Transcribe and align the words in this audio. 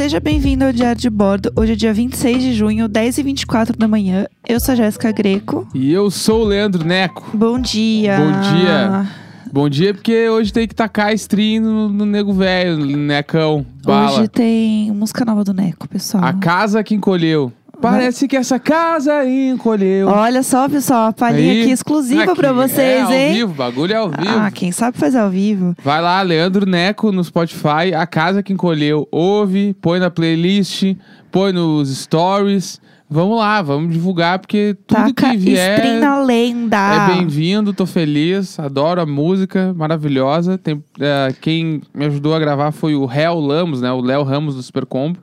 Seja 0.00 0.18
bem-vindo 0.18 0.64
ao 0.64 0.72
Diário 0.72 0.98
de 0.98 1.10
Bordo. 1.10 1.52
Hoje 1.54 1.74
é 1.74 1.76
dia 1.76 1.92
26 1.92 2.42
de 2.42 2.54
junho, 2.54 2.88
10 2.88 3.18
e 3.18 3.22
24 3.22 3.76
da 3.76 3.86
manhã. 3.86 4.26
Eu 4.48 4.58
sou 4.58 4.72
a 4.72 4.74
Jéssica 4.74 5.12
Greco. 5.12 5.68
E 5.74 5.92
eu 5.92 6.10
sou 6.10 6.40
o 6.40 6.44
Leandro 6.46 6.82
Neco. 6.86 7.28
Bom 7.34 7.60
dia. 7.60 8.16
Bom 8.16 8.40
dia. 8.40 9.08
Bom 9.52 9.68
dia, 9.68 9.92
porque 9.92 10.26
hoje 10.30 10.54
tem 10.54 10.66
que 10.66 10.74
tacar 10.74 11.12
stream 11.12 11.62
no, 11.62 11.88
no 11.90 12.06
nego 12.06 12.32
velho, 12.32 12.78
no 12.78 12.96
necão, 12.96 13.66
bala. 13.84 14.20
Hoje 14.20 14.28
tem 14.28 14.90
música 14.90 15.22
nova 15.22 15.44
do 15.44 15.52
Neco, 15.52 15.86
pessoal. 15.86 16.24
A 16.24 16.32
casa 16.32 16.82
que 16.82 16.94
encolheu. 16.94 17.52
Parece 17.80 18.28
que 18.28 18.36
essa 18.36 18.58
casa 18.58 19.24
encolheu. 19.24 20.08
Olha 20.08 20.42
só, 20.42 20.68
pessoal, 20.68 21.08
a 21.08 21.12
palhinha 21.12 21.52
Aí. 21.52 21.62
aqui 21.62 21.70
exclusiva 21.70 22.24
Aqui, 22.24 22.34
pra 22.34 22.52
vocês, 22.52 22.78
é, 22.80 23.02
ao 23.02 23.12
hein? 23.12 23.32
vivo, 23.34 23.54
bagulho 23.54 23.92
é 23.92 23.96
ao 23.96 24.10
vivo. 24.10 24.38
Ah, 24.38 24.50
quem 24.50 24.70
sabe 24.70 24.98
fazer 24.98 25.18
ao 25.18 25.30
vivo. 25.30 25.74
Vai 25.82 26.00
lá, 26.00 26.20
Leandro 26.22 26.66
Neco 26.66 27.10
no 27.10 27.24
Spotify, 27.24 27.94
A 27.96 28.06
Casa 28.06 28.42
que 28.42 28.52
Encolheu. 28.52 29.08
Ouve, 29.10 29.74
põe 29.80 29.98
na 29.98 30.10
playlist, 30.10 30.94
põe 31.32 31.52
nos 31.52 31.88
stories. 31.96 32.80
Vamos 33.12 33.38
lá, 33.38 33.60
vamos 33.60 33.92
divulgar, 33.92 34.38
porque 34.38 34.76
tudo 34.86 34.96
Taca 35.12 35.30
que 35.32 35.36
vier 35.36 35.78
stream 35.80 36.24
lenda. 36.24 36.76
é 36.76 37.14
bem-vindo, 37.16 37.72
tô 37.72 37.84
feliz, 37.84 38.56
adoro 38.60 39.00
a 39.00 39.06
música, 39.06 39.74
maravilhosa. 39.76 40.56
Tem, 40.56 40.80
é, 41.00 41.34
quem 41.40 41.82
me 41.92 42.04
ajudou 42.06 42.34
a 42.36 42.38
gravar 42.38 42.70
foi 42.70 42.94
o 42.94 43.06
Réu 43.06 43.40
Lamos, 43.40 43.80
né? 43.80 43.90
O 43.90 44.00
Léo 44.00 44.22
Ramos 44.22 44.54
do 44.54 44.62
Super 44.62 44.86
Combo. 44.86 45.18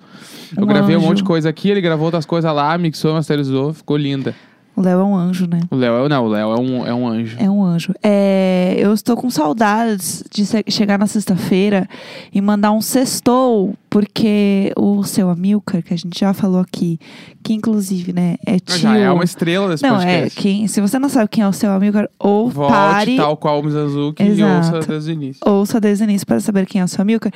Eu 0.55 0.63
Um 0.63 0.67
gravei 0.67 0.97
um 0.97 0.99
anjo. 0.99 1.07
monte 1.07 1.17
de 1.19 1.23
coisa 1.23 1.47
aqui, 1.47 1.69
ele 1.69 1.79
gravou 1.79 2.05
outras 2.05 2.25
coisas 2.25 2.53
lá, 2.53 2.77
mixou, 2.77 3.13
masterizou, 3.13 3.73
ficou 3.73 3.95
linda. 3.95 4.35
O 4.75 4.81
Léo 4.81 4.99
é 4.99 5.03
um 5.03 5.15
anjo, 5.15 5.47
né? 5.47 5.61
O 5.71 5.75
Léo, 5.75 6.05
é- 6.05 6.09
não, 6.09 6.25
o 6.25 6.27
Léo 6.27 6.51
é 6.51 6.59
um, 6.59 6.85
é 6.85 6.93
um 6.93 7.07
anjo. 7.07 7.35
É 7.39 7.49
um 7.49 7.63
anjo. 7.63 7.93
É, 8.03 8.75
eu 8.77 8.93
estou 8.93 9.15
com 9.17 9.27
saudades 9.29 10.23
de 10.31 10.43
chegar 10.71 10.99
na 10.99 11.07
sexta-feira 11.07 11.87
e 12.31 12.39
mandar 12.41 12.71
um 12.73 12.81
sextou, 12.81 13.73
porque 13.97 14.71
o 14.77 15.03
seu 15.03 15.27
Amilcar, 15.27 15.81
que 15.81 15.91
a 15.91 15.97
gente 15.97 16.19
já 16.19 16.31
falou 16.31 16.59
aqui, 16.61 16.99
que 17.43 17.51
inclusive, 17.51 18.13
né, 18.13 18.35
é 18.45 18.59
tio... 18.59 18.77
Já 18.77 18.95
é 18.95 19.09
uma 19.09 19.23
estrela 19.23 19.69
desse 19.69 19.81
Não, 19.81 19.99
é, 19.99 20.21
podcast. 20.21 20.39
quem, 20.39 20.67
se 20.67 20.79
você 20.79 20.99
não 20.99 21.09
sabe 21.09 21.27
quem 21.29 21.43
é 21.43 21.47
o 21.47 21.53
seu 21.53 21.71
Amilcar, 21.71 22.07
ou 22.19 22.47
Volte 22.47 22.71
pare, 22.71 23.15
tal 23.17 23.35
qual 23.35 23.59
o 23.59 23.63
Mizanzuki 23.63 24.21
e 24.21 24.27
Exato. 24.27 24.75
ouça 24.75 24.87
desde 24.87 25.09
o 25.09 25.13
início. 25.13 25.41
ouça 25.49 25.79
desde 25.79 26.03
o 26.03 26.05
início 26.05 26.27
para 26.27 26.39
saber 26.39 26.67
quem 26.67 26.79
é 26.79 26.83
o 26.83 26.87
seu 26.87 27.01
Amilcar. 27.01 27.31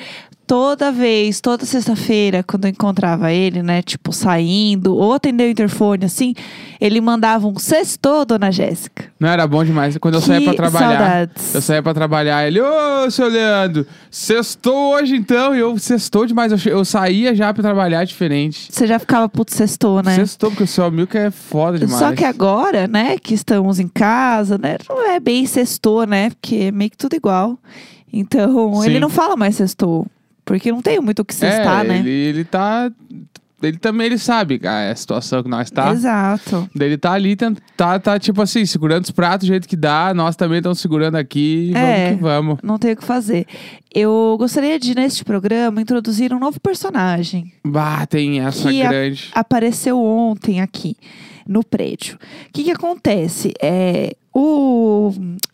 Toda 0.46 0.92
vez, 0.92 1.40
toda 1.40 1.66
sexta-feira, 1.66 2.44
quando 2.44 2.66
eu 2.66 2.72
encontrava 2.72 3.32
ele, 3.32 3.64
né, 3.64 3.82
tipo, 3.82 4.12
saindo, 4.12 4.96
ou 4.96 5.14
atendeu 5.14 5.48
o 5.48 5.50
interfone, 5.50 6.06
assim, 6.06 6.36
ele 6.80 7.00
mandava 7.02 7.48
um 7.48 7.58
sextou, 7.58 8.26
dona 8.26 8.52
Jéssica. 8.52 9.06
Não 9.20 9.30
era 9.30 9.48
bom 9.48 9.64
demais? 9.64 9.98
Quando 9.98 10.16
eu 10.16 10.20
Que 10.22 10.28
saía 10.28 10.42
pra 10.44 10.54
trabalhar. 10.54 10.90
saudades. 10.90 11.56
Eu 11.56 11.62
saía 11.62 11.82
pra 11.82 11.94
trabalhar, 11.94 12.46
ele, 12.46 12.60
ô, 12.62 13.10
seu 13.10 13.30
Leandro, 13.30 13.88
sextou 14.12 14.94
hoje 14.96 15.16
então? 15.16 15.56
E 15.56 15.60
eu, 15.60 15.78
sextou 15.80 16.26
demais. 16.26 16.51
Eu, 16.52 16.58
che- 16.58 16.70
eu 16.72 16.86
saía 16.86 17.34
já 17.34 17.54
pra 17.54 17.64
trabalhar 17.64 18.04
diferente. 18.06 18.68
Você 18.72 18.86
já 18.86 19.00
ficava 19.00 19.28
puto 19.30 19.54
sextou, 19.54 20.02
né? 20.04 20.16
Sextou, 20.16 20.50
porque 20.52 20.64
o 20.64 20.68
seu 20.68 20.84
amigo 20.86 21.10
é 21.18 21.32
foda 21.32 21.80
demais. 21.80 21.98
Só 22.00 22.12
que 22.14 22.24
agora, 22.26 22.88
né, 22.88 23.18
que 23.18 23.34
estamos 23.34 23.80
em 23.80 23.88
casa, 23.88 24.58
né, 24.58 24.78
não 24.90 25.10
é 25.10 25.20
bem 25.20 25.46
sextou, 25.46 26.06
né, 26.06 26.30
porque 26.30 26.56
é 26.56 26.72
meio 26.72 26.92
que 26.92 26.98
tudo 26.98 27.16
igual. 27.16 27.58
Então, 28.12 28.82
Sim. 28.82 28.90
ele 28.90 29.00
não 29.00 29.10
fala 29.10 29.36
mais 29.38 29.56
sextou, 29.56 30.06
porque 30.44 30.72
não 30.72 30.82
tem 30.82 31.00
muito 31.00 31.20
o 31.20 31.26
que 31.26 31.34
sextar, 31.34 31.86
é, 31.86 31.88
né? 31.88 32.00
Ele, 32.00 32.10
ele 32.10 32.44
tá. 32.44 32.92
Ele 33.62 33.78
também 33.78 34.08
ele 34.08 34.18
sabe 34.18 34.60
a 34.66 34.96
situação 34.96 35.44
que 35.44 35.50
nós 35.50 35.70
tá. 35.70 35.92
Exato. 35.92 36.70
Ele 36.80 36.98
tá 36.98 37.12
ali, 37.14 37.36
tá, 37.78 38.00
tá 38.00 38.20
tipo 38.20 38.42
assim, 38.42 38.66
segurando 38.66 39.04
os 39.06 39.12
pratos 39.12 39.48
do 39.48 39.52
jeito 39.52 39.68
que 39.68 39.76
dá. 39.76 40.14
Nós 40.14 40.36
também 40.36 40.58
estamos 40.58 40.80
segurando 40.80 41.16
aqui. 41.16 41.72
É. 41.76 42.06
Vamos 42.06 42.18
que 42.18 42.24
vamos. 42.24 42.58
Não 42.64 42.78
tem 42.80 42.94
o 42.94 42.98
que 42.98 43.04
fazer. 43.04 43.46
Eu 43.94 44.36
gostaria 44.40 44.80
de, 44.80 44.96
neste 44.96 45.24
programa, 45.24 45.82
introduzir 45.82 46.34
um 46.34 46.40
novo 46.40 46.60
personagem. 46.60 47.52
Bah, 47.66 48.06
tem 48.06 48.40
essa 48.40 48.70
Que 48.70 48.82
a- 48.82 48.90
grande. 48.90 49.30
Apareceu 49.34 50.02
ontem 50.02 50.62
aqui, 50.62 50.96
no 51.52 51.64
prédio. 51.64 52.16
O 52.48 52.52
que, 52.54 52.64
que 52.64 52.72
acontece? 52.72 53.54
É, 53.62 54.16
o, 54.34 55.12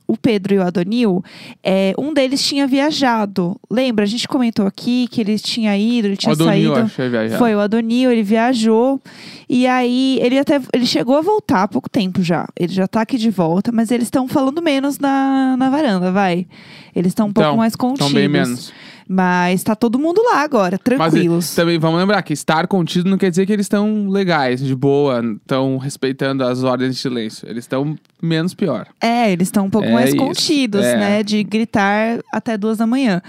o 0.08 0.16
Pedro 0.16 0.53
e 0.53 0.58
o 0.59 0.62
Adonil, 0.62 1.24
é, 1.63 1.94
um 1.97 2.13
deles 2.13 2.46
tinha 2.46 2.68
viajado. 2.68 3.59
Lembra? 3.69 4.06
A 4.06 4.07
gente 4.07 4.28
comentou 4.28 4.68
aqui 4.68 5.07
que 5.09 5.19
ele 5.19 5.40
tinha 5.40 5.75
ido, 5.75 6.07
ele 6.07 6.16
tinha 6.18 6.34
Ó, 6.34 6.36
Doninho, 6.36 6.75
saído. 6.75 7.19
acho. 7.25 7.38
Foi 7.40 7.56
o 7.56 7.59
Adonil, 7.59 8.12
ele 8.12 8.22
viajou. 8.22 9.02
E 9.50 9.66
aí, 9.66 10.19
ele 10.22 10.38
até 10.38 10.62
ele 10.72 10.86
chegou 10.86 11.18
a 11.18 11.22
voltar 11.22 11.63
há 11.63 11.68
pouco 11.68 11.90
tempo 11.90 12.22
já. 12.22 12.47
Ele 12.56 12.72
já 12.72 12.88
tá 12.88 13.02
aqui 13.02 13.18
de 13.18 13.31
volta, 13.31 13.72
mas 13.72 13.90
eles 13.90 14.06
estão 14.06 14.28
falando 14.28 14.62
menos 14.62 15.00
na, 15.00 15.57
na 15.57 15.69
varanda, 15.72 16.12
vai. 16.12 16.46
Eles 16.96 17.12
estão 17.12 17.28
um 17.28 17.30
Então, 17.30 17.44
pouco 17.44 17.57
mais 17.57 17.75
contidos. 17.75 18.12
Então, 18.12 18.13
bem 18.22 18.28
menos. 18.28 18.72
Mas 19.07 19.63
tá 19.63 19.75
todo 19.75 19.97
mundo 19.97 20.22
lá 20.23 20.41
agora, 20.41 20.78
Mas 20.97 21.12
tranquilos. 21.12 21.56
também 21.56 21.79
vamos 21.79 22.00
lembrar 22.00 22.22
que 22.23 22.34
estar 22.34 22.68
contido 22.68 23.09
não 23.09 23.18
quer 23.18 23.29
dizer 23.29 23.45
que 23.45 23.53
eles 23.53 23.66
estão 23.66 24.09
legais, 24.09 24.59
de 24.62 24.75
boa, 24.75 25.22
estão 25.41 25.78
respeitando 25.78 26.44
as 26.44 26.63
ordens 26.63 26.95
de 26.95 27.01
silêncio. 27.01 27.47
Eles 27.50 27.63
estão 27.63 27.95
menos 28.22 28.53
pior. 28.53 28.88
É, 29.00 29.31
eles 29.31 29.47
estão 29.47 29.66
um 29.66 29.69
pouco 29.69 29.88
É 29.88 29.94
mais 29.94 30.09
isso, 30.09 30.18
contidos, 30.18 30.84
é. 30.84 30.97
né? 30.97 31.23
De 31.23 31.44
gritar 31.44 32.19
até 32.34 32.57
duas 32.57 32.78
da 32.78 32.85
manhã. 32.88 33.22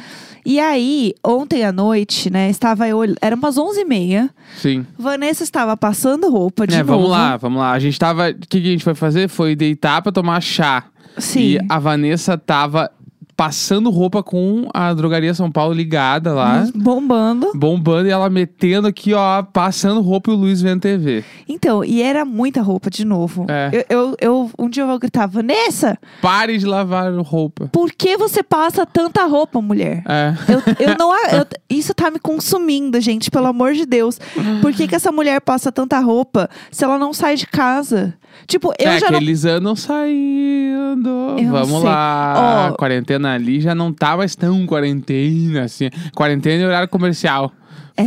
E 0.44 0.58
aí, 0.58 1.14
ontem 1.24 1.62
à 1.64 1.70
noite, 1.70 2.30
né? 2.30 2.48
Estava 2.48 2.88
eu. 2.88 3.00
Era 3.20 3.36
umas 3.36 3.58
onze 3.58 3.80
e 3.80 3.84
meia. 3.84 4.30
Sim. 4.56 4.86
Vanessa 4.98 5.42
estava 5.44 5.76
passando 5.76 6.30
roupa 6.30 6.66
de 6.66 6.74
É, 6.74 6.78
novo. 6.78 6.92
vamos 6.92 7.10
lá, 7.10 7.36
vamos 7.36 7.58
lá. 7.60 7.72
A 7.72 7.78
gente 7.78 7.98
tava. 7.98 8.30
O 8.30 8.34
que, 8.34 8.60
que 8.60 8.68
a 8.68 8.70
gente 8.70 8.84
foi 8.84 8.94
fazer? 8.94 9.28
Foi 9.28 9.54
deitar 9.54 10.00
pra 10.00 10.10
tomar 10.10 10.40
chá. 10.40 10.84
Sim. 11.18 11.40
E 11.40 11.58
a 11.68 11.78
Vanessa 11.78 12.38
tava 12.38 12.90
passando 13.38 13.88
roupa 13.90 14.20
com 14.20 14.68
a 14.74 14.92
drogaria 14.92 15.32
São 15.32 15.48
Paulo 15.48 15.72
ligada 15.72 16.34
lá. 16.34 16.66
Bombando. 16.74 17.52
Bombando 17.54 18.08
e 18.08 18.10
ela 18.10 18.28
metendo 18.28 18.88
aqui, 18.88 19.14
ó, 19.14 19.44
passando 19.44 20.00
roupa 20.00 20.28
e 20.32 20.34
o 20.34 20.36
Luiz 20.36 20.60
vendo 20.60 20.80
TV. 20.80 21.22
Então, 21.48 21.84
e 21.84 22.02
era 22.02 22.24
muita 22.24 22.60
roupa 22.60 22.90
de 22.90 23.04
novo. 23.04 23.46
É. 23.48 23.70
Eu, 23.72 23.84
eu, 23.88 24.16
eu- 24.20 24.50
um 24.58 24.68
dia 24.68 24.82
eu 24.82 24.88
vou 24.88 24.98
gritar, 24.98 25.28
Vanessa, 25.28 25.96
Pare 26.20 26.58
de 26.58 26.66
lavar 26.66 27.12
roupa. 27.18 27.68
por 27.72 27.92
que 27.92 28.16
você 28.16 28.42
passa 28.42 28.84
tanta 28.84 29.24
roupa, 29.24 29.62
mulher? 29.62 30.02
É. 30.08 30.34
Eu, 30.52 30.88
eu 30.90 30.96
não, 30.98 31.12
eu- 31.14 31.46
isso 31.70 31.94
tá 31.94 32.10
me 32.10 32.18
consumindo, 32.18 33.00
gente, 33.00 33.30
pelo 33.30 33.46
amor 33.46 33.72
de 33.72 33.86
Deus. 33.86 34.18
Por 34.60 34.72
que, 34.72 34.88
que 34.88 34.96
essa 34.96 35.12
mulher 35.12 35.40
passa 35.40 35.70
tanta 35.70 36.00
roupa 36.00 36.50
se 36.72 36.82
ela 36.82 36.98
não 36.98 37.12
sai 37.12 37.36
de 37.36 37.46
casa? 37.46 38.14
Tipo, 38.46 38.72
eu 38.78 38.88
é 38.90 38.98
já 39.00 39.10
não. 39.10 39.18
eles 39.20 39.44
andam 39.44 39.74
saindo. 39.76 41.36
Eu 41.38 41.50
Vamos 41.50 41.82
lá. 41.82 42.68
A 42.68 42.72
quarentena 42.72 43.34
ali 43.34 43.60
já 43.60 43.74
não 43.74 43.92
tá 43.92 44.16
mais 44.16 44.34
tão 44.34 44.66
quarentena 44.66 45.64
assim. 45.64 45.90
Quarentena 46.14 46.62
e 46.62 46.66
horário 46.66 46.88
comercial. 46.88 47.52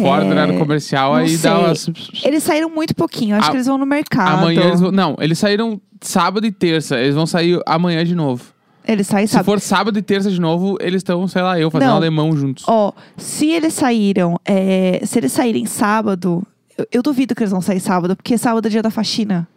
Fora 0.01 0.23
do 0.23 0.29
horário 0.31 0.57
comercial, 0.57 1.11
É, 1.15 1.19
não 1.19 1.25
aí 1.25 1.29
sei. 1.37 1.49
dá 1.51 1.59
umas. 1.59 1.89
Eles 2.23 2.43
saíram 2.43 2.69
muito 2.69 2.95
pouquinho. 2.95 3.35
Acho 3.35 3.47
A- 3.47 3.51
que 3.51 3.57
eles 3.57 3.67
vão 3.67 3.77
no 3.77 3.85
mercado. 3.85 4.37
Amanhã 4.39 4.61
eles 4.67 4.79
vão. 4.79 4.89
Não, 4.91 5.15
eles 5.19 5.37
saíram 5.37 5.81
sábado 5.99 6.45
e 6.47 6.51
terça. 6.51 6.97
Eles 6.97 7.13
vão 7.13 7.25
sair 7.25 7.59
amanhã 7.65 8.03
de 8.05 8.15
novo. 8.15 8.41
Eles 8.87 9.05
saem, 9.05 9.27
Se 9.27 9.33
sabe? 9.33 9.45
for 9.45 9.59
sábado 9.59 9.99
e 9.99 10.01
terça 10.01 10.31
de 10.31 10.39
novo, 10.41 10.75
eles 10.81 10.97
estão, 11.01 11.27
sei 11.27 11.41
lá, 11.43 11.59
eu 11.59 11.69
fazendo 11.69 11.89
Não. 11.89 11.95
alemão 11.97 12.35
juntos. 12.35 12.63
Ó, 12.67 12.91
se 13.15 13.47
eles 13.49 13.73
saíram, 13.75 14.39
é, 14.43 15.01
se 15.05 15.19
eles 15.19 15.31
saírem 15.31 15.65
sábado, 15.67 16.41
eu, 16.75 16.87
eu 16.93 17.03
duvido 17.03 17.35
que 17.35 17.43
eles 17.43 17.51
vão 17.51 17.61
sair 17.61 17.79
sábado, 17.79 18.15
porque 18.15 18.37
sábado 18.39 18.65
é 18.67 18.71
dia 18.71 18.81
da 18.81 18.89
faxina. 18.89 19.47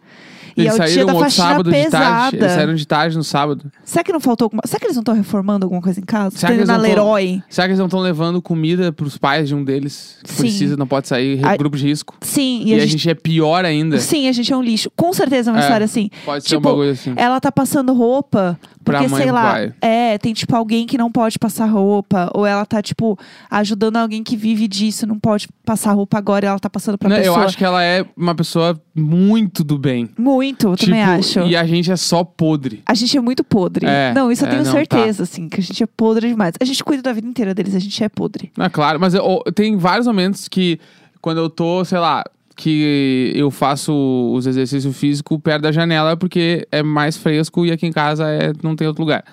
E 0.57 0.61
eles 0.61 0.79
é 0.79 0.83
o 0.83 0.87
dia 0.87 1.05
da 1.05 1.11
outro 1.13 1.25
faxina 1.25 1.47
sábado 1.49 1.71
de 1.71 1.71
tarde. 1.71 1.85
pesada. 1.91 2.35
Eles 2.37 2.51
saíram 2.53 2.75
de 2.75 2.87
tarde 2.87 3.17
no 3.17 3.23
sábado. 3.23 3.71
Será 3.83 4.03
que 4.03 4.11
não 4.13 4.19
faltou 4.19 4.45
alguma... 4.45 4.61
Será 4.65 4.79
que 4.79 4.85
eles 4.85 4.95
não 4.95 5.01
estão 5.01 5.13
reformando 5.15 5.65
alguma 5.65 5.81
coisa 5.81 5.99
em 5.99 6.03
casa? 6.03 6.37
Será 6.37 6.53
que 6.53 6.59
na 6.59 6.65
não 6.65 6.73
tão- 6.75 6.83
Leroy? 6.83 7.43
Será 7.49 7.67
que 7.67 7.71
eles 7.71 7.79
não 7.79 7.87
estão 7.87 7.99
levando 7.99 8.41
comida 8.41 8.91
pros 8.91 9.17
pais 9.17 9.47
de 9.49 9.55
um 9.55 9.63
deles? 9.63 10.17
Que 10.23 10.31
Sim. 10.31 10.41
precisa, 10.43 10.77
não 10.77 10.87
pode 10.87 11.07
sair, 11.07 11.43
A- 11.45 11.57
grupo 11.57 11.75
de 11.77 11.83
risco. 11.85 12.15
Sim, 12.21 12.63
E, 12.65 12.73
a, 12.73 12.85
gente... 12.85 13.09
é 13.09 13.13
pior 13.13 13.65
ainda. 13.65 13.99
Sim, 13.99 14.27
a 14.29 14.31
gente 14.31 14.51
é 14.53 14.55
um 14.57 14.61
lixo. 14.61 14.89
Com 14.95 15.11
certeza 15.13 15.49
é 15.49 15.53
uma 15.53 15.59
É, 15.59 15.63
história 15.63 15.85
assim. 15.85 16.09
Pode 16.23 16.43
ser 16.47 16.55
um 16.55 16.59
Tipo, 16.59 16.69
bagulho 16.69 16.91
assim. 16.91 17.13
Ela 17.17 17.39
tá 17.41 17.51
passando 17.51 17.93
roupa 17.93 18.57
Pra 18.85 18.99
porque, 18.99 19.11
mãe 19.11 19.23
sei 19.23 19.31
lá, 19.31 19.51
pai. 19.51 19.73
é, 19.81 20.17
tem 20.19 20.33
tipo 20.33 20.55
alguém 20.55 20.85
que 20.85 20.97
não 20.97 21.11
pode 21.11 21.37
passar 21.39 21.65
roupa, 21.65 22.29
ou 22.33 22.45
ela 22.45 22.65
tá, 22.65 22.81
tipo, 22.81 23.17
ajudando 23.49 23.97
alguém 23.97 24.23
que 24.23 24.37
vive 24.37 24.67
disso, 24.67 25.05
não 25.07 25.19
pode 25.19 25.47
passar 25.65 25.91
roupa 25.93 26.17
agora 26.17 26.45
e 26.45 26.47
ela 26.47 26.59
tá 26.59 26.69
passando 26.69 26.97
pra 26.97 27.09
Não, 27.09 27.15
eu 27.17 27.23
pessoa. 27.23 27.45
acho 27.45 27.57
que 27.57 27.65
ela 27.65 27.83
é 27.83 28.05
uma 28.15 28.35
pessoa 28.35 28.79
muito 28.95 29.63
do 29.63 29.77
bem. 29.77 30.07
Muito, 30.17 30.67
eu 30.69 30.77
também 30.77 30.99
Tipo, 31.01 31.11
acho. 31.11 31.39
E 31.41 31.55
a 31.55 31.65
gente 31.65 31.91
é 31.91 31.95
só 31.95 32.23
podre. 32.23 32.83
A 32.85 32.93
gente 32.93 33.17
é 33.17 33.21
muito 33.21 33.43
podre. 33.43 33.85
É, 33.87 34.13
não, 34.13 34.31
isso 34.31 34.43
eu 34.43 34.47
é, 34.47 34.51
tenho 34.51 34.63
não, 34.63 34.71
certeza, 34.71 35.23
assim, 35.23 35.49
que 35.49 35.59
a 35.59 35.63
gente 35.63 35.81
é 35.83 35.87
podre 35.87 36.27
demais. 36.29 36.53
A 36.59 36.63
gente 36.65 36.83
cuida 36.83 37.01
da 37.01 37.11
vida 37.11 37.27
inteira 37.27 37.53
deles, 37.53 37.73
a 37.75 37.79
gente 37.79 38.03
é 38.03 38.07
podre. 38.07 38.51
É 38.57 38.69
claro, 38.69 38.99
mas 38.99 39.13
eu- 39.15 39.43
tem 39.55 39.75
vários 39.77 40.05
momentos 40.07 40.47
que 40.47 40.79
quando 41.21 41.39
eu 41.39 41.49
tô, 41.49 41.83
sei 41.83 41.97
lá, 41.97 42.23
que 42.55 43.33
eu 43.35 43.51
faço 43.51 43.93
os 44.33 44.45
exercícios 44.47 44.95
físicos 44.97 45.37
perto 45.43 45.63
da 45.63 45.71
janela 45.71 46.15
porque 46.15 46.67
é 46.71 46.81
mais 46.81 47.17
fresco 47.17 47.65
e 47.65 47.71
aqui 47.71 47.85
em 47.85 47.91
casa 47.91 48.25
é, 48.29 48.53
não 48.63 48.75
tem 48.75 48.87
outro 48.87 49.03
lugar. 49.03 49.23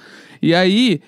E 0.42 0.54
aí, 0.54 1.00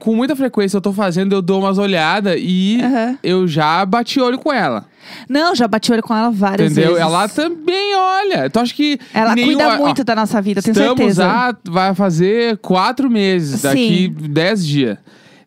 com 0.00 0.14
muita 0.14 0.36
frequência 0.36 0.76
eu 0.76 0.80
tô 0.80 0.92
fazendo, 0.92 1.34
eu 1.34 1.40
dou 1.42 1.60
umas 1.60 1.78
olhadas 1.78 2.36
e 2.38 2.80
Aham. 2.82 3.18
eu 3.22 3.48
já 3.48 3.84
bati 3.86 4.20
olho 4.20 4.38
com 4.38 4.52
ela. 4.52 4.84
Não, 5.28 5.54
já 5.54 5.66
bati 5.68 5.92
olho 5.92 6.02
com 6.02 6.14
ela 6.14 6.30
várias 6.30 6.72
entendeu? 6.72 6.92
vezes. 6.94 7.02
Ela 7.06 7.28
também 7.28 7.94
olha. 7.96 8.46
Então 8.46 8.62
acho 8.62 8.74
que. 8.74 8.98
Ela 9.12 9.34
nenhuma- 9.34 9.54
cuida 9.64 9.74
ó, 9.74 9.78
muito 9.86 10.04
da 10.04 10.14
nossa 10.14 10.40
vida, 10.40 10.62
tenho 10.62 10.74
certeza. 10.74 11.26
a, 11.26 11.54
vai 11.68 11.94
fazer 11.94 12.56
quatro 12.58 13.10
meses, 13.10 13.62
daqui 13.62 14.12
Sim. 14.18 14.28
dez 14.30 14.66
dias. 14.66 14.96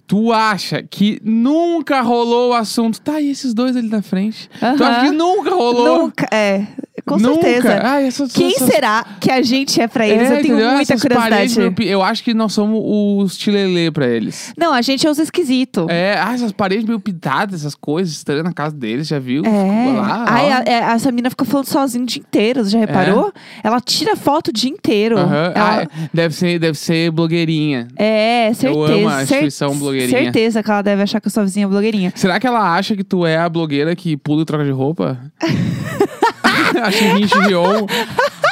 Tu 0.08 0.32
acha 0.32 0.82
que 0.82 1.20
nunca 1.22 2.00
rolou 2.02 2.52
o 2.52 2.54
assunto? 2.54 3.02
Tá, 3.02 3.20
e 3.20 3.30
esses 3.30 3.54
dois 3.54 3.76
ali 3.76 3.90
na 3.90 4.02
frente? 4.02 4.50
Tu 4.58 4.84
acha 4.84 5.02
que 5.02 5.12
nunca 5.12 5.50
rolou? 5.50 6.04
Nunca, 6.04 6.28
é. 6.32 6.66
Com 7.08 7.18
Nunca? 7.18 7.42
certeza. 7.42 7.74
Essas- 8.02 8.32
Quem 8.34 8.52
essas- 8.54 8.68
será 8.70 9.06
que 9.20 9.32
a 9.32 9.42
gente 9.42 9.80
é 9.82 9.88
pra 9.88 10.06
eles? 10.06 10.24
É, 10.30 10.38
eu 10.38 10.42
tenho 10.42 10.56
entendeu? 10.56 10.72
muita 10.76 10.94
Essas 10.94 11.08
paredes 11.08 11.54
curiosidade. 11.54 11.76
pi- 11.76 11.88
Eu 11.88 12.04
acho 12.04 12.24
que 12.24 12.34
nós 12.34 12.52
somos 12.52 12.82
os 12.84 13.38
tilelê 13.38 13.90
pra 13.90 14.06
eles. 14.08 14.54
Não, 14.58 14.74
a 14.74 14.82
gente 14.82 15.08
é 15.08 15.10
os 15.10 15.18
esquisitos. 15.18 15.86
É, 15.90 16.18
ah, 16.20 16.34
essas 16.34 16.52
paredes 16.52 16.84
meio 16.86 17.00
pintadas, 17.00 17.62
essas 17.62 17.74
coisas 17.76 18.14
estranhas 18.14 18.44
na 18.44 18.52
casa 18.52 18.76
deles, 18.76 19.08
já 19.08 19.20
viu? 19.20 19.44
É. 19.46 19.94
Lá, 19.98 20.26
Ai, 20.28 20.46
ó. 20.52 20.54
a- 20.56 20.64
é, 20.66 20.94
essa 20.96 21.10
menina 21.12 21.30
fica 21.30 21.46
falando 21.46 21.66
sozinha 21.68 22.04
o 22.04 22.08
dia 22.08 22.22
inteiro, 22.22 22.64
você 22.64 22.72
já 22.72 22.80
reparou? 22.80 23.32
Ela 23.64 23.80
tira 23.80 24.16
foto 24.18 24.50
o 24.50 24.52
dia 24.54 24.70
inteiro. 24.70 25.18
Aham. 25.18 25.52
Ela- 25.56 25.84
Ah, 25.84 26.08
deve, 26.14 26.36
ser, 26.36 26.60
deve 26.60 26.78
ser 26.78 27.10
blogueirinha. 27.12 27.88
É, 27.96 28.52
certeza. 28.54 28.94
amo 28.94 29.08
a 29.08 29.12
cer- 29.14 29.22
instituição 29.24 29.76
blogueirinha. 29.78 30.24
Certeza 30.24 30.62
que 30.62 30.70
ela 30.70 30.82
deve 30.82 31.02
achar 31.04 31.22
que 31.22 31.28
eu 31.28 31.32
sou 31.32 31.42
a 31.42 31.46
vizinha 31.46 31.68
blogueirinha. 31.68 32.12
Será 32.16 32.38
que 32.40 32.46
ela 32.46 32.76
acha 32.76 32.96
que 32.98 33.04
tu 33.04 33.26
é 33.26 33.38
a 33.38 33.48
blogueira 33.48 33.96
que 33.96 34.18
pula 34.18 34.42
e 34.42 34.46
troca 34.46 34.66
de 34.66 34.72
roupa? 34.72 35.20
a 36.82 36.92
Shirin 36.92 37.26
Rion. 37.26 37.86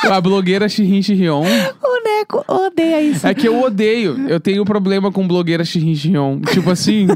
A 0.03 0.21
blogueira 0.21 0.69
Shirin 0.69 1.01
Rion. 1.01 1.43
O 1.83 2.03
Neco 2.03 2.45
odeia 2.47 3.01
isso. 3.01 3.27
É 3.27 3.33
que 3.33 3.47
eu 3.47 3.61
odeio. 3.61 4.27
Eu 4.29 4.39
tenho 4.39 4.63
problema 4.63 5.11
com 5.11 5.27
blogueira 5.27 5.63
Shirin 5.63 5.93
Rion. 5.93 6.41
Tipo 6.41 6.71
assim. 6.71 7.07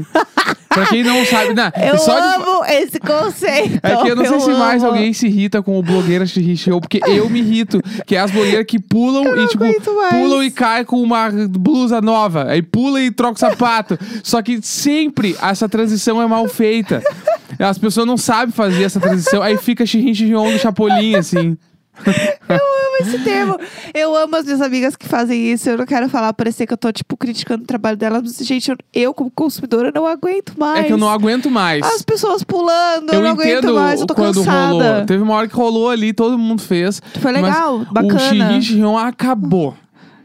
Pra 0.70 0.86
quem 0.86 1.02
não 1.04 1.24
sabe. 1.26 1.52
Não, 1.52 1.70
Eu 1.84 1.98
só 1.98 2.18
de- 2.18 2.26
amo 2.42 2.64
esse 2.64 2.98
conceito. 3.00 3.80
É 3.82 3.96
que 3.96 4.08
eu 4.08 4.16
não 4.16 4.24
sei 4.24 4.40
se 4.40 4.50
mais 4.52 4.82
amo. 4.82 4.92
alguém 4.92 5.12
se 5.12 5.26
irrita 5.26 5.62
com 5.62 5.78
o 5.78 5.82
blogueira 5.82 6.24
Shirin 6.24 6.54
Rion, 6.54 6.80
porque 6.80 7.00
eu 7.06 7.28
me 7.28 7.40
irrito. 7.40 7.82
Que 8.06 8.16
é 8.16 8.20
as 8.20 8.30
blogueiras 8.30 8.64
que 8.66 8.78
pulam 8.78 9.24
Eu 9.24 9.44
e, 9.44 9.48
tipo, 9.48 9.64
pulam 10.10 10.42
e 10.42 10.50
caem 10.50 10.84
com 10.84 11.02
uma 11.02 11.28
blusa 11.50 12.00
nova. 12.00 12.46
Aí 12.48 12.62
pula 12.62 13.00
e 13.02 13.10
troca 13.10 13.34
o 13.34 13.38
sapato. 13.38 13.98
Só 14.22 14.40
que 14.40 14.60
sempre 14.62 15.36
essa 15.42 15.68
transição 15.68 16.22
é 16.22 16.26
mal 16.26 16.46
feita. 16.48 17.02
As 17.58 17.76
pessoas 17.76 18.06
não 18.06 18.16
sabem 18.16 18.52
fazer 18.54 18.84
essa 18.84 19.00
transição. 19.00 19.42
Aí 19.42 19.56
fica 19.58 19.84
Rion 19.84 20.50
no 20.52 20.58
Chapolin, 20.58 21.16
assim. 21.16 21.58
Eu 22.48 22.56
amo 22.56 22.96
esse 23.00 23.18
termo. 23.22 23.58
Eu 23.94 24.16
amo 24.16 24.36
as 24.36 24.44
minhas 24.44 24.60
amigas 24.60 24.96
que 24.96 25.06
fazem 25.06 25.52
isso. 25.52 25.68
Eu 25.68 25.78
não 25.78 25.86
quero 25.86 26.08
falar, 26.08 26.32
parecer 26.32 26.66
que 26.66 26.72
eu 26.72 26.76
tô, 26.76 26.90
tipo, 26.90 27.16
criticando 27.16 27.62
o 27.62 27.66
trabalho 27.66 27.96
delas. 27.96 28.22
Mas, 28.22 28.46
gente, 28.46 28.70
eu, 28.70 28.76
eu, 28.92 29.14
como 29.14 29.30
consumidora, 29.30 29.92
não 29.94 30.06
aguento 30.06 30.54
mais. 30.58 30.80
É 30.80 30.84
que 30.84 30.92
eu 30.92 30.98
não 30.98 31.08
aguento 31.08 31.50
mais. 31.50 31.84
As 31.84 32.02
pessoas 32.02 32.42
pulando, 32.42 33.12
eu, 33.12 33.14
Eu 33.14 33.22
não 33.22 33.30
aguento 33.30 33.72
mais. 33.74 34.00
Eu 34.00 34.06
tô 34.06 34.14
quando 34.14 34.36
cansada. 34.36 34.68
rolou. 34.68 35.06
Teve 35.06 35.22
uma 35.22 35.34
hora 35.34 35.48
que 35.48 35.54
rolou 35.54 35.90
ali, 35.90 36.12
todo 36.12 36.36
mundo 36.38 36.62
fez. 36.62 37.00
Foi 37.20 37.32
legal, 37.32 37.78
mas 37.78 37.88
bacana. 37.88 38.56
O 38.56 38.60
Rion 38.60 38.96
acabou. 38.96 39.74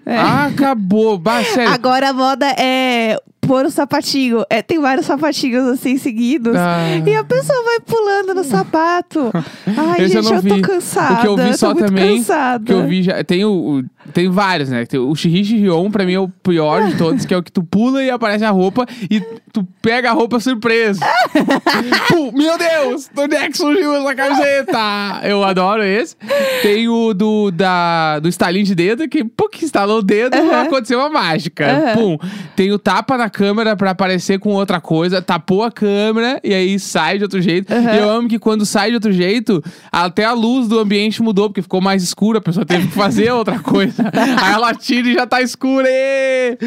É. 0.06 0.20
Acabou. 0.20 1.18
Bah, 1.18 1.44
sério. 1.44 1.74
Agora 1.74 2.10
a 2.10 2.14
moda 2.14 2.46
é 2.60 3.20
pôr 3.48 3.66
o 3.66 3.72
sapatinho. 3.72 4.44
É, 4.50 4.62
tem 4.62 4.80
vários 4.80 5.06
sapatinhos 5.06 5.66
assim 5.68 5.98
seguidos. 5.98 6.56
Ah. 6.56 6.78
E 7.06 7.16
a 7.16 7.24
pessoa 7.24 7.64
vai 7.64 7.80
pulando 7.80 8.34
no 8.34 8.44
sapato. 8.44 9.32
Ai, 9.66 10.04
Esse 10.06 10.18
eu 10.18 10.24
gente, 10.24 10.34
eu, 10.36 10.42
vi. 10.42 10.50
tô 10.62 10.68
cansada. 10.68 11.14
O 11.14 11.18
que 11.22 11.28
eu 11.28 11.38
vi 11.38 11.52
tô 11.52 11.58
só 11.58 11.74
também, 11.74 12.18
Cansada. 12.18 12.66
que 12.66 12.72
eu 12.74 12.88
vi 12.88 13.04
já. 13.04 13.24
Tem, 13.24 13.46
o, 13.46 13.52
o- 13.52 13.84
tem 14.14 14.30
vários, 14.30 14.70
né? 14.70 14.86
Tem 14.86 15.00
o 15.00 15.14
Shirishi 15.16 15.58
Rion, 15.58 15.90
pra 15.90 16.06
mim, 16.06 16.14
é 16.14 16.20
o 16.20 16.30
pior 16.30 16.88
de 16.88 16.96
todos, 16.98 17.26
que 17.26 17.34
é 17.34 17.38
o 17.38 17.44
que 17.44 17.52
tu 17.52 17.64
pula 17.64 18.04
e 18.04 18.10
aparece 18.10 18.44
a 18.46 18.52
roupa 18.52 18.86
e 19.10 19.20
tu 19.52 19.66
pega 19.82 20.10
a 20.10 20.14
roupa 20.14 20.40
surpresa. 20.40 21.00
Meu 22.34 22.58
Deus! 22.58 23.10
De 23.14 23.22
onde 23.22 23.36
é 23.36 23.50
que 23.50 23.58
surgiu 23.58 23.96
essa 23.96 24.16
camiseta? 24.16 24.80
Eu 25.24 25.44
adoro 25.44 25.84
esse. 25.84 26.16
Tem 26.62 26.88
o 26.88 27.14
do, 27.14 27.52
da, 27.52 28.20
do 28.20 28.28
estalinho 28.30 28.66
de 28.66 28.76
dedo, 28.76 29.08
que, 29.08 29.24
pô, 29.24 29.50
que 29.50 29.66
instalou 29.66 30.00
o 30.00 30.04
dedo, 30.04 30.36
Aham. 30.36 30.64
aconteceu 30.64 31.00
uma 31.00 31.10
mágica. 31.10 31.66
Aham. 31.66 31.94
Pum. 31.94 32.18
Tem 32.56 32.72
o 32.72 32.80
tapa 32.80 33.18
na 33.18 33.30
câmera 33.30 33.76
pra 33.76 33.92
aparecer 33.92 34.40
com 34.40 34.54
outra 34.54 34.80
coisa, 34.80 35.22
tapou 35.22 35.64
a 35.64 35.72
câmera 35.72 36.40
e 36.44 36.54
aí 36.54 36.80
sai 36.80 37.18
de 37.18 37.24
outro 37.24 37.42
jeito. 37.42 37.74
Aham. 37.74 37.94
E 37.94 37.98
eu 37.98 38.10
amo 38.10 38.28
que 38.28 38.40
quando 38.40 38.66
sai 38.66 38.90
de 38.90 38.96
outro 38.96 39.12
jeito, 39.12 39.64
até 39.92 40.26
a 40.26 40.34
luz 40.34 40.68
do 40.68 40.80
ambiente 40.80 41.22
mudou, 41.22 41.50
porque 41.50 41.62
ficou 41.62 41.82
mais 41.82 42.04
escuro, 42.04 42.38
a 42.38 42.42
pessoa 42.42 42.66
teve 42.66 42.88
que 42.88 42.94
fazer 42.94 43.32
outra 43.32 43.60
coisa. 43.60 43.95
aí 44.42 44.54
ela 44.54 44.74
tira 44.74 45.08
e 45.08 45.14
já 45.14 45.26
tá 45.26 45.42
escuro. 45.42 45.86
ê! 45.88 46.58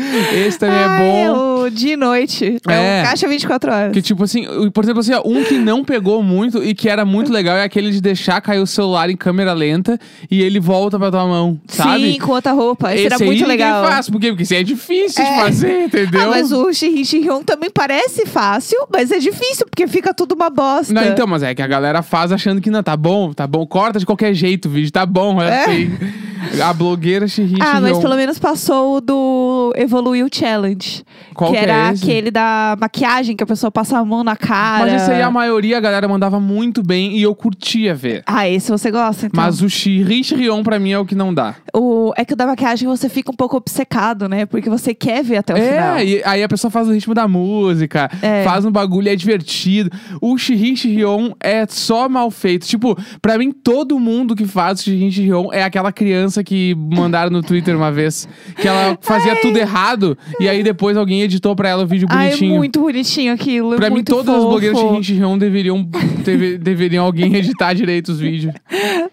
Esse 0.47 0.59
também 0.59 0.77
Ai, 0.79 1.01
é 1.01 1.29
bom. 1.29 1.65
o 1.65 1.71
de 1.71 1.97
noite. 1.97 2.57
É, 2.69 2.99
É. 2.99 3.03
um 3.03 3.05
caixa 3.07 3.29
24 3.29 3.73
horas. 3.73 3.93
Que 3.93 4.01
tipo 4.03 4.25
assim, 4.25 4.47
por 4.71 4.85
exemplo, 4.85 5.01
assim, 5.01 5.13
um 5.25 5.45
que 5.45 5.59
não 5.59 5.85
pegou 5.85 6.23
muito 6.23 6.63
e 6.63 6.75
que 6.75 6.89
era 6.89 7.05
muito 7.05 7.33
legal 7.33 7.57
é 7.57 7.65
aquele 7.65 7.91
de 7.91 8.01
deixar 8.01 8.41
cair 8.41 8.61
o 8.61 8.67
celular 8.67 9.11
em 9.11 9.17
câmera 9.17 9.53
lenta 9.53 9.99
e 10.31 10.41
ele 10.43 10.59
volta 10.61 10.99
pra 10.99 11.11
tua 11.11 11.27
mão, 11.27 11.61
sabe? 11.67 12.13
Sim, 12.13 12.19
com 12.19 12.33
outra 12.33 12.53
roupa. 12.53 12.95
Esse, 12.95 13.07
era 13.07 13.15
Esse 13.17 13.25
muito 13.25 13.43
aí 13.43 13.49
legal. 13.49 13.85
faz, 13.87 14.09
por 14.09 14.21
quê? 14.21 14.29
Porque 14.29 14.43
isso 14.45 14.55
é 14.55 14.63
difícil 14.63 15.25
de 15.25 15.31
É. 15.31 15.37
fazer, 15.41 15.83
entendeu? 15.85 16.21
Ah, 16.23 16.29
mas 16.29 16.53
o 16.53 16.73
Shirin 16.73 17.05
Shirin 17.05 17.43
também 17.45 17.71
parece 17.71 18.25
fácil, 18.27 18.79
mas 18.93 19.11
é 19.11 19.19
difícil, 19.19 19.67
porque 19.69 19.87
fica 19.87 20.15
tudo 20.15 20.35
uma 20.35 20.51
bosta. 20.51 20.93
Não, 20.93 21.05
então, 21.05 21.27
mas 21.27 21.43
é 21.43 21.55
que 21.55 21.63
a 21.63 21.67
galera 21.67 22.03
faz 22.03 22.33
achando 22.33 22.61
que 22.61 22.71
não, 22.71 22.83
tá 22.83 22.97
bom, 22.97 23.33
tá 23.33 23.47
bom, 23.47 23.67
corta 23.67 23.99
de 23.99 24.07
qualquer 24.07 24.33
jeito 24.35 24.67
o 24.69 24.71
vídeo, 24.71 24.91
tá 24.91 25.05
bom, 25.05 25.41
é 25.43 25.49
É. 25.49 25.65
assim. 25.65 25.91
A 26.63 26.73
blogueira 26.73 27.27
Shirin 27.29 27.59
Ah, 27.61 27.81
mas 27.81 27.99
pelo 27.99 28.17
menos 28.17 28.39
passou 28.39 28.97
o 28.97 29.01
do 29.01 29.73
Evoluiu 29.77 30.29
Challenge. 30.33 31.03
Qual 31.35 31.51
que 31.51 31.57
que 31.59 31.65
é 31.65 31.69
era 31.69 31.93
esse? 31.93 32.03
aquele 32.05 32.31
da 32.31 32.77
maquiagem, 32.81 33.37
que 33.37 33.45
a 33.45 33.47
pessoa 33.47 33.71
passa 33.71 33.99
a 33.99 34.05
mão 34.05 34.25
na 34.25 34.37
cara. 34.37 34.91
Mas 34.91 35.03
esse 35.03 35.11
aí 35.13 35.23
a 35.23 35.31
maioria 35.31 35.77
a 35.79 35.81
galera 35.81 36.09
mandava 36.09 36.41
muito 36.41 36.83
bem 36.83 37.17
e 37.17 37.23
eu 37.23 37.35
curtia 37.35 37.95
ver. 37.95 38.23
Ah, 38.27 38.49
esse 38.49 38.71
você 38.71 38.91
gosta, 38.91 39.27
então. 39.27 39.43
Mas 39.43 39.63
o 39.63 39.69
Shirin 39.69 40.23
Shion 40.23 40.63
pra 40.63 40.79
mim 40.79 40.91
é 40.93 40.99
o 40.99 41.07
que 41.07 41.15
não 41.15 41.33
dá. 41.33 41.55
O... 41.75 42.13
É 42.17 42.25
que 42.25 42.33
o 42.33 42.37
da 42.37 42.47
maquiagem 42.47 42.89
você 42.89 43.09
fica 43.09 43.31
um 43.31 43.35
pouco 43.37 43.57
obcecado, 43.57 44.29
né? 44.29 44.47
Porque 44.47 44.69
você 44.69 44.93
quer 44.95 45.23
ver 45.23 45.39
até 45.39 45.55
o 45.55 45.57
final. 45.57 45.97
É, 45.97 46.05
e 46.05 46.23
aí 46.25 46.43
a 46.43 46.49
pessoa 46.49 46.71
faz 46.71 46.89
o 46.89 46.93
ritmo 46.93 47.15
da 47.15 47.29
música, 47.29 48.11
É. 48.23 48.43
faz 48.45 48.65
um 48.65 48.71
bagulho, 48.73 49.09
é 49.09 49.15
divertido. 49.17 49.91
O 50.21 50.37
Shirin 50.37 50.75
Shion 50.77 51.31
é 51.41 51.67
só 51.69 52.09
mal 52.09 52.31
feito. 52.31 52.67
Tipo, 52.67 52.97
pra 53.23 53.39
mim, 53.39 53.53
todo 53.53 53.99
mundo 54.01 54.35
que 54.35 54.47
faz 54.47 54.81
o 54.81 54.85
Shirin 54.85 55.11
Shion 55.11 55.49
é 55.53 55.63
aquela 55.63 55.93
criança 55.93 56.28
que 56.45 56.75
mandaram 56.75 57.31
no 57.31 57.43
Twitter 57.43 57.77
uma 57.77 57.91
vez. 57.93 58.29
Que 58.61 58.67
ela 58.69 58.99
fazia 59.01 59.37
tudo 59.41 59.57
errado 59.59 60.17
e 60.41 60.49
aí 60.49 60.63
depois 60.63 60.97
alguém 60.97 61.23
editou 61.23 61.55
pra 61.57 61.69
ela 61.69 61.85
o 61.85 61.87
vídeo 61.87 62.07
Ah, 62.11 62.25
é 62.25 62.29
bonitinho. 62.29 62.57
muito 62.57 62.81
bonitinho 62.81 63.33
aquilo. 63.33 63.75
é 63.75 63.77
Pra 63.77 63.91
mim, 63.91 64.03
todas 64.05 64.29
as 64.29 64.35
fofo. 64.37 64.49
blogueiras 64.49 64.79
Shirin 64.79 65.03
Shion 65.03 65.39
deveriam, 65.39 65.89
deve- 66.25 66.59
deveriam 66.59 67.05
alguém 67.05 67.35
editar 67.37 67.73
direito 67.73 68.09
os 68.11 68.21
vídeos. 68.21 68.53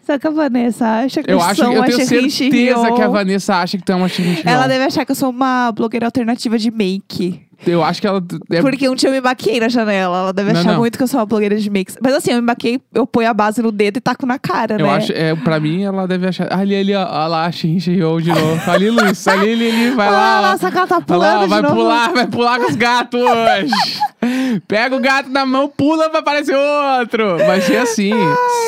Só 0.06 0.18
que 0.20 0.28
a 0.28 0.32
Vanessa 0.32 0.86
acha 0.86 1.24
que 1.24 1.32
Eu 1.32 1.40
acho, 1.42 1.56
sou 1.64 1.72
eu 1.72 1.80
uma 1.80 1.86
tenho 1.88 2.06
certeza 2.06 2.92
que 2.92 3.02
a 3.02 3.08
Vanessa 3.08 3.56
acha 3.56 3.78
que 3.78 3.84
tu 3.84 3.92
é 3.92 3.96
uma. 3.96 4.08
Ela 4.44 4.68
deve 4.68 4.84
achar 4.86 5.06
que 5.06 5.12
eu 5.12 5.16
sou 5.16 5.30
uma 5.30 5.72
blogueira 5.72 6.06
alternativa 6.06 6.58
de 6.58 6.70
make. 6.72 7.42
Eu 7.66 7.84
acho 7.84 8.02
que 8.02 8.08
ela 8.08 8.22
é 8.52 8.62
Porque 8.62 8.88
um 8.90 8.96
dia 8.96 9.10
eu 9.10 9.14
me 9.14 9.22
maquiei 9.22 9.60
na 9.60 9.70
janela. 9.70 10.18
Ela 10.20 10.34
deve 10.34 10.52
Não, 10.54 10.60
achar 10.60 10.72
não. 10.74 10.80
muito 10.80 10.98
que 10.98 11.04
eu 11.04 11.08
sou 11.08 11.20
uma 11.20 11.26
blogueira 11.26 11.56
de 11.58 11.70
makes. 11.70 11.98
Mas 12.02 12.14
assim, 12.14 12.32
eu 12.32 12.38
me 12.38 12.42
maquiei, 12.42 12.82
eu 12.94 13.06
ponho 13.08 13.30
a 13.30 13.34
base 13.34 13.62
no 13.62 13.72
dedo 13.72 13.98
e 13.98 14.02
taco 14.02 14.26
na 14.26 14.38
cara, 14.40 14.76
Eu 14.80 14.86
né? 14.86 14.94
acho, 14.94 15.12
é, 15.14 15.36
pra 15.36 15.60
mim, 15.60 15.84
ela 15.84 16.08
deve 16.08 16.28
achar. 16.28 16.52
Ali, 16.54 16.76
ali, 16.76 16.94
ó, 16.96 17.06
ó 17.08 17.28
lá, 17.28 17.52
Shion 17.52 18.20
de 18.22 18.30
novo. 18.30 18.72
Ali, 18.72 18.90
Luiz, 18.90 19.28
ali, 19.28 19.54
ali, 19.54 19.70
ali, 19.70 19.90
vai 19.92 20.10
lá. 20.12 20.38
Ah, 20.40 20.52
nossa, 20.52 20.72
cara 20.72 20.88
tá 20.88 21.00
Vai 21.00 21.18
lá, 21.18 21.26
pulando 21.26 21.44
de 21.44 21.50
vai 21.50 21.62
novo. 21.62 21.76
pular, 21.76 22.14
vai 22.14 22.28
pular 22.28 22.60
com 22.60 22.70
os 22.70 22.76
gatos 22.76 23.22
hoje. 23.22 24.62
Pega 24.68 24.96
o 24.96 25.00
gato 25.00 25.30
na 25.30 25.46
mão, 25.46 25.68
pula 25.68 26.10
pra 26.10 26.20
aparecer 26.20 26.56
outro. 26.56 27.38
Vai 27.38 27.62
ser 27.62 27.78
assim, 27.78 28.12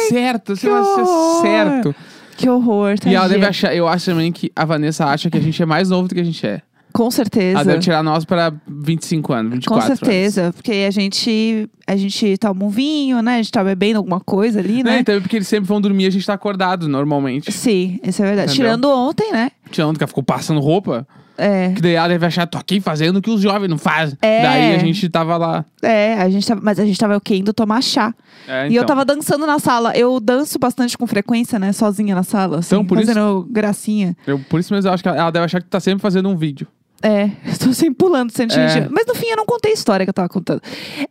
certo, 0.10 0.56
você 0.56 0.70
vai 0.70 0.84
ser 0.84 1.06
certo. 1.42 1.96
Que 2.36 2.48
horror, 2.48 2.96
E 3.06 3.16
ela 3.16 3.28
deve 3.28 3.46
achar, 3.46 3.76
eu 3.76 3.88
acho 3.88 4.06
também 4.06 4.32
que 4.32 4.52
a 4.56 4.64
Vanessa 4.64 5.06
acha 5.06 5.30
que 5.30 5.38
a 5.38 5.42
gente 5.42 5.62
é 5.62 5.66
mais 5.66 5.90
novo 5.90 6.08
do 6.08 6.14
que 6.14 6.22
a 6.22 6.24
gente 6.24 6.46
é. 6.46 6.62
Com 6.98 7.12
certeza. 7.12 7.58
Ela 7.60 7.64
deve 7.64 7.80
tirar 7.80 8.02
nós 8.02 8.26
pra 8.26 8.52
25 8.68 9.32
anos, 9.34 9.54
24 9.54 9.88
Com 9.90 9.96
certeza. 9.96 10.52
Porque 10.52 10.72
a 10.88 10.90
gente, 10.90 11.70
a 11.86 11.96
gente 11.96 12.38
toma 12.40 12.66
um 12.66 12.70
vinho, 12.70 13.22
né? 13.22 13.36
A 13.36 13.38
gente 13.38 13.52
tá 13.52 13.64
bebendo 13.64 13.98
alguma 13.98 14.20
coisa 14.20 14.60
ali, 14.60 14.74
anos. 14.80 14.84
né? 14.86 14.92
Né? 14.94 15.00
Então, 15.02 15.22
porque 15.22 15.36
eles 15.36 15.48
sempre 15.48 15.68
vão 15.68 15.80
dormir 15.80 16.06
e 16.06 16.08
a 16.08 16.10
gente 16.10 16.26
tá 16.26 16.34
acordado 16.34 16.88
normalmente. 16.88 17.52
Sim, 17.52 18.00
isso 18.02 18.24
é 18.24 18.26
verdade. 18.26 18.52
Entendeu? 18.52 18.66
Tirando 18.72 18.90
ontem, 18.90 19.32
né? 19.32 19.52
Tirando 19.70 19.96
que 19.98 20.04
ela 20.04 20.08
ficou 20.08 20.24
passando 20.24 20.60
roupa. 20.60 21.08
É. 21.40 21.70
Que 21.76 21.84
daí 21.84 21.94
ela 21.94 22.08
deve 22.08 22.26
achar, 22.26 22.48
tô 22.48 22.58
aqui 22.58 22.82
fazendo 22.82 23.18
o 23.18 23.22
que 23.22 23.30
os 23.30 23.40
jovens 23.40 23.70
não 23.70 23.78
fazem. 23.78 24.18
É. 24.24 24.42
Daí 24.42 24.76
a 24.76 24.80
gente 24.80 25.08
tava 25.08 25.38
lá. 25.38 25.64
É, 25.84 26.16
a 26.16 26.28
gente 26.32 26.48
tava, 26.48 26.62
mas 26.64 26.80
a 26.80 26.86
gente 26.86 26.98
tava 26.98 27.16
o 27.16 27.22
quê? 27.22 27.36
Indo 27.36 27.54
tomar 27.54 27.80
chá. 27.84 28.12
É, 28.48 28.64
E 28.64 28.76
eu 28.76 28.82
então. 28.82 28.88
tava 28.88 29.06
dançando 29.06 29.46
na 29.46 29.60
sala. 29.60 29.96
Eu 29.96 30.20
danço 30.20 30.58
bastante 30.58 30.98
com 30.98 31.06
frequência, 31.06 31.60
né? 31.60 31.72
Sozinha 31.74 32.16
na 32.16 32.24
sala. 32.24 32.58
Assim, 32.58 32.74
Então, 32.74 32.84
por 32.86 32.98
isso- 32.98 33.14
fazendo 33.14 33.48
gracinha. 33.52 34.18
Eu- 34.26 34.40
por 34.50 34.60
isso 34.60 34.74
mesmo 34.74 34.90
eu 34.90 34.94
acho 34.96 35.04
que 35.04 35.10
ela, 35.10 35.18
ela 35.20 35.30
deve 35.30 35.46
achar 35.46 35.62
que 35.62 35.70
tá 35.70 35.80
sempre 35.80 36.02
fazendo 36.02 36.28
um 36.28 36.36
vídeo. 36.36 36.66
É, 37.02 37.30
tô 37.60 37.74
sempre 37.74 37.96
pulando, 37.96 38.32
sendo 38.32 38.54
É. 38.54 38.88
Mas 38.90 39.06
no 39.06 39.16
fim 39.16 39.28
eu 39.28 39.38
não 39.38 39.46
contei 39.46 39.72
a 39.72 39.74
história 39.74 40.06
que 40.06 40.10
eu 40.10 40.14
tava 40.14 40.30
contando. 40.30 40.62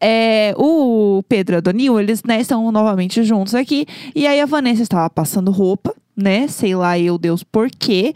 É, 0.00 0.54
o 0.56 1.22
Pedro 1.28 1.56
e 1.56 1.58
a 1.58 1.60
Donil, 1.60 2.00
eles 2.00 2.22
né, 2.24 2.40
estão 2.40 2.70
novamente 2.72 3.22
juntos 3.22 3.54
aqui. 3.54 3.86
E 4.14 4.26
aí 4.26 4.40
a 4.40 4.46
Vanessa 4.46 4.82
estava 4.82 5.08
passando 5.08 5.50
roupa, 5.50 5.94
né? 6.16 6.48
Sei 6.48 6.74
lá, 6.74 6.98
eu 6.98 7.18
Deus 7.18 7.42
por 7.42 7.70
quê. 7.70 8.14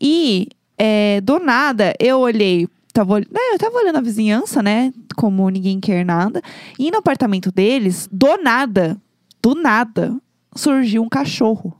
E 0.00 0.48
é, 0.76 1.20
do 1.20 1.38
nada 1.38 1.94
eu 1.98 2.18
olhei. 2.18 2.68
Tava, 2.92 3.18
né, 3.18 3.40
eu 3.52 3.58
tava 3.58 3.76
olhando 3.76 3.96
a 3.96 4.02
vizinhança, 4.02 4.62
né? 4.62 4.92
Como 5.16 5.48
ninguém 5.50 5.80
quer 5.80 6.04
nada. 6.04 6.40
E 6.78 6.90
no 6.90 6.98
apartamento 6.98 7.50
deles, 7.50 8.08
do 8.10 8.36
nada, 8.36 8.96
do 9.42 9.54
nada, 9.54 10.16
surgiu 10.54 11.02
um 11.02 11.08
cachorro. 11.08 11.76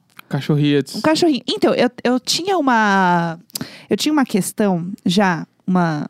Um 0.97 1.01
cachorrinho. 1.01 1.43
Então, 1.49 1.73
eu, 1.75 1.91
eu 2.03 2.21
tinha 2.21 2.59
uma. 2.59 3.39
Eu 3.89 3.97
tinha 3.97 4.13
uma 4.13 4.25
questão 4.25 4.91
já, 5.07 5.47
uma, 5.67 6.09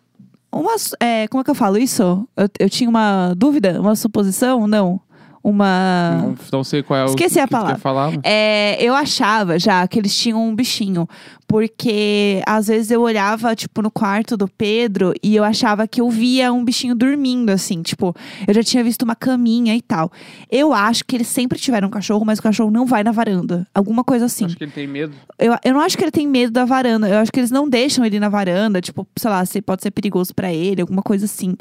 uma. 0.52 0.74
é, 1.00 1.28
como 1.28 1.40
é 1.40 1.44
que 1.44 1.50
eu 1.50 1.54
falo 1.54 1.76
isso? 1.78 2.26
Eu, 2.36 2.48
eu 2.60 2.70
tinha 2.70 2.88
uma 2.88 3.34
dúvida, 3.36 3.80
uma 3.80 3.94
suposição? 3.96 4.66
Não. 4.66 5.00
Uma. 5.42 6.20
Não, 6.22 6.34
não 6.52 6.64
sei 6.64 6.82
qual 6.82 6.98
é 7.00 7.02
o 7.04 7.06
Esqueci 7.08 7.34
que, 7.34 7.40
a 7.40 7.44
que 7.46 7.50
palavra. 7.52 7.74
mas- 7.74 7.82
É, 8.24 8.82
eu 8.82 8.94
achava 8.94 9.58
já 9.58 9.86
que 9.86 9.98
eles 9.98 10.16
tinham 10.16 10.42
um 10.42 10.54
bichinho. 10.54 11.06
Porque 11.46 12.42
às 12.46 12.68
vezes 12.68 12.90
eu 12.90 13.02
olhava, 13.02 13.54
tipo, 13.54 13.82
no 13.82 13.90
quarto 13.90 14.36
do 14.36 14.48
Pedro 14.48 15.12
e 15.22 15.36
eu 15.36 15.44
achava 15.44 15.86
que 15.86 16.00
eu 16.00 16.10
via 16.10 16.52
um 16.52 16.64
bichinho 16.64 16.94
dormindo, 16.94 17.50
assim. 17.50 17.82
Tipo, 17.82 18.14
eu 18.46 18.54
já 18.54 18.62
tinha 18.62 18.82
visto 18.82 19.02
uma 19.02 19.14
caminha 19.14 19.74
e 19.76 19.82
tal. 19.82 20.10
Eu 20.50 20.72
acho 20.72 21.04
que 21.04 21.16
eles 21.16 21.28
sempre 21.28 21.58
tiveram 21.58 21.88
um 21.88 21.90
cachorro, 21.90 22.24
mas 22.24 22.38
o 22.38 22.42
cachorro 22.42 22.70
não 22.70 22.86
vai 22.86 23.04
na 23.04 23.12
varanda. 23.12 23.66
Alguma 23.74 24.02
coisa 24.02 24.24
assim. 24.26 24.46
Acho 24.46 24.56
que 24.56 24.64
ele 24.64 24.72
tem 24.72 24.86
medo. 24.86 25.14
Eu, 25.38 25.56
eu 25.64 25.74
não 25.74 25.80
acho 25.80 25.96
que 25.96 26.04
ele 26.04 26.10
tem 26.10 26.26
medo 26.26 26.52
da 26.52 26.64
varanda. 26.64 27.08
Eu 27.08 27.18
acho 27.18 27.30
que 27.30 27.40
eles 27.40 27.50
não 27.50 27.68
deixam 27.68 28.04
ele 28.04 28.18
na 28.18 28.28
varanda. 28.28 28.80
Tipo, 28.80 29.06
sei 29.16 29.30
lá, 29.30 29.44
se 29.44 29.60
pode 29.60 29.82
ser 29.82 29.90
perigoso 29.90 30.34
pra 30.34 30.52
ele, 30.52 30.80
alguma 30.80 31.02
coisa 31.02 31.24
assim. 31.24 31.56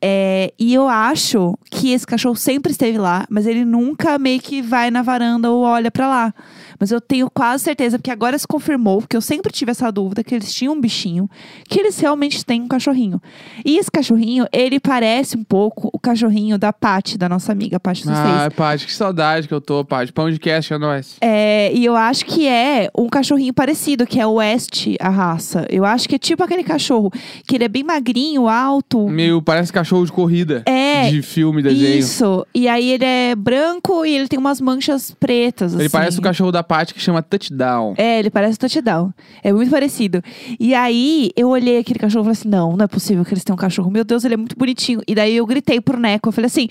É, 0.00 0.52
e 0.58 0.72
eu 0.74 0.88
acho 0.88 1.58
que 1.70 1.92
esse 1.92 2.06
cachorro 2.06 2.36
sempre 2.36 2.72
esteve 2.72 2.98
lá, 2.98 3.26
mas 3.30 3.46
ele 3.46 3.64
nunca 3.64 4.18
meio 4.18 4.40
que 4.40 4.62
vai 4.62 4.90
na 4.90 5.02
varanda 5.02 5.50
ou 5.50 5.62
olha 5.62 5.90
pra 5.90 6.08
lá. 6.08 6.34
Mas 6.78 6.90
eu 6.90 7.00
tenho 7.00 7.30
quase 7.30 7.64
certeza, 7.64 7.98
porque 7.98 8.10
agora 8.10 8.38
se 8.38 8.46
confirmou, 8.46 9.00
porque 9.00 9.16
eu 9.16 9.20
sempre 9.20 9.52
tive 9.52 9.70
essa 9.70 9.90
dúvida, 9.90 10.22
que 10.24 10.34
eles 10.34 10.52
tinham 10.52 10.74
um 10.74 10.80
bichinho, 10.80 11.28
que 11.68 11.80
eles 11.80 11.98
realmente 11.98 12.44
têm 12.44 12.62
um 12.62 12.68
cachorrinho. 12.68 13.20
E 13.64 13.78
esse 13.78 13.90
cachorrinho, 13.90 14.46
ele 14.52 14.78
parece 14.80 15.36
um 15.36 15.44
pouco 15.44 15.90
o 15.92 15.98
cachorrinho 15.98 16.58
da 16.58 16.72
Paty, 16.72 17.16
da 17.18 17.28
nossa 17.28 17.52
amiga 17.52 17.78
Paty 17.80 18.02
dos. 18.02 18.12
Ah, 18.16 18.48
Paty, 18.54 18.86
que 18.86 18.92
saudade 18.92 19.48
que 19.48 19.54
eu 19.54 19.60
tô, 19.60 19.84
Paty. 19.84 20.12
Pão 20.12 20.30
de 20.30 20.38
cast 20.38 20.72
é 20.72 20.78
nóis. 20.78 21.16
É, 21.20 21.72
e 21.72 21.84
eu 21.84 21.96
acho 21.96 22.24
que 22.26 22.46
é 22.46 22.90
um 22.96 23.08
cachorrinho 23.08 23.52
parecido, 23.52 24.06
que 24.06 24.20
é 24.20 24.26
o 24.26 24.34
West, 24.34 24.86
a 25.00 25.08
raça. 25.08 25.66
Eu 25.70 25.84
acho 25.84 26.08
que 26.08 26.14
é 26.16 26.18
tipo 26.18 26.42
aquele 26.42 26.62
cachorro, 26.64 27.10
que 27.46 27.56
ele 27.56 27.64
é 27.64 27.68
bem 27.68 27.82
magrinho, 27.84 28.48
alto. 28.48 29.08
Meio, 29.08 29.40
parece 29.42 29.72
cachorro 29.72 30.04
de 30.04 30.12
corrida. 30.12 30.62
É, 30.66 31.10
De 31.10 31.22
filme, 31.22 31.62
desenho. 31.62 31.98
Isso. 31.98 32.46
E 32.54 32.68
aí 32.68 32.90
ele 32.90 33.04
é 33.04 33.34
branco 33.34 34.04
e 34.04 34.14
ele 34.14 34.28
tem 34.28 34.38
umas 34.38 34.60
manchas 34.60 35.10
pretas, 35.18 35.72
Ele 35.74 35.82
assim. 35.84 35.90
parece 35.92 36.18
o 36.18 36.22
cachorro 36.22 36.52
da 36.52 36.61
Paty 36.62 36.94
que 36.94 37.00
chama 37.00 37.22
Touchdown. 37.22 37.94
É, 37.96 38.18
ele 38.18 38.30
parece 38.30 38.58
touchdown. 38.58 39.12
É 39.42 39.52
muito 39.52 39.70
parecido. 39.70 40.22
E 40.58 40.74
aí, 40.74 41.30
eu 41.36 41.48
olhei 41.48 41.78
aquele 41.78 41.98
cachorro 41.98 42.22
e 42.22 42.26
falei 42.26 42.32
assim: 42.38 42.48
não, 42.48 42.76
não 42.76 42.84
é 42.84 42.88
possível 42.88 43.24
que 43.24 43.32
eles 43.32 43.44
tenham 43.44 43.54
um 43.54 43.58
cachorro. 43.58 43.90
Meu 43.90 44.04
Deus, 44.04 44.24
ele 44.24 44.34
é 44.34 44.36
muito 44.36 44.56
bonitinho. 44.56 45.00
E 45.06 45.14
daí 45.14 45.36
eu 45.36 45.46
gritei 45.46 45.80
pro 45.80 45.98
Neco, 45.98 46.28
eu 46.28 46.32
falei 46.32 46.46
assim: 46.46 46.68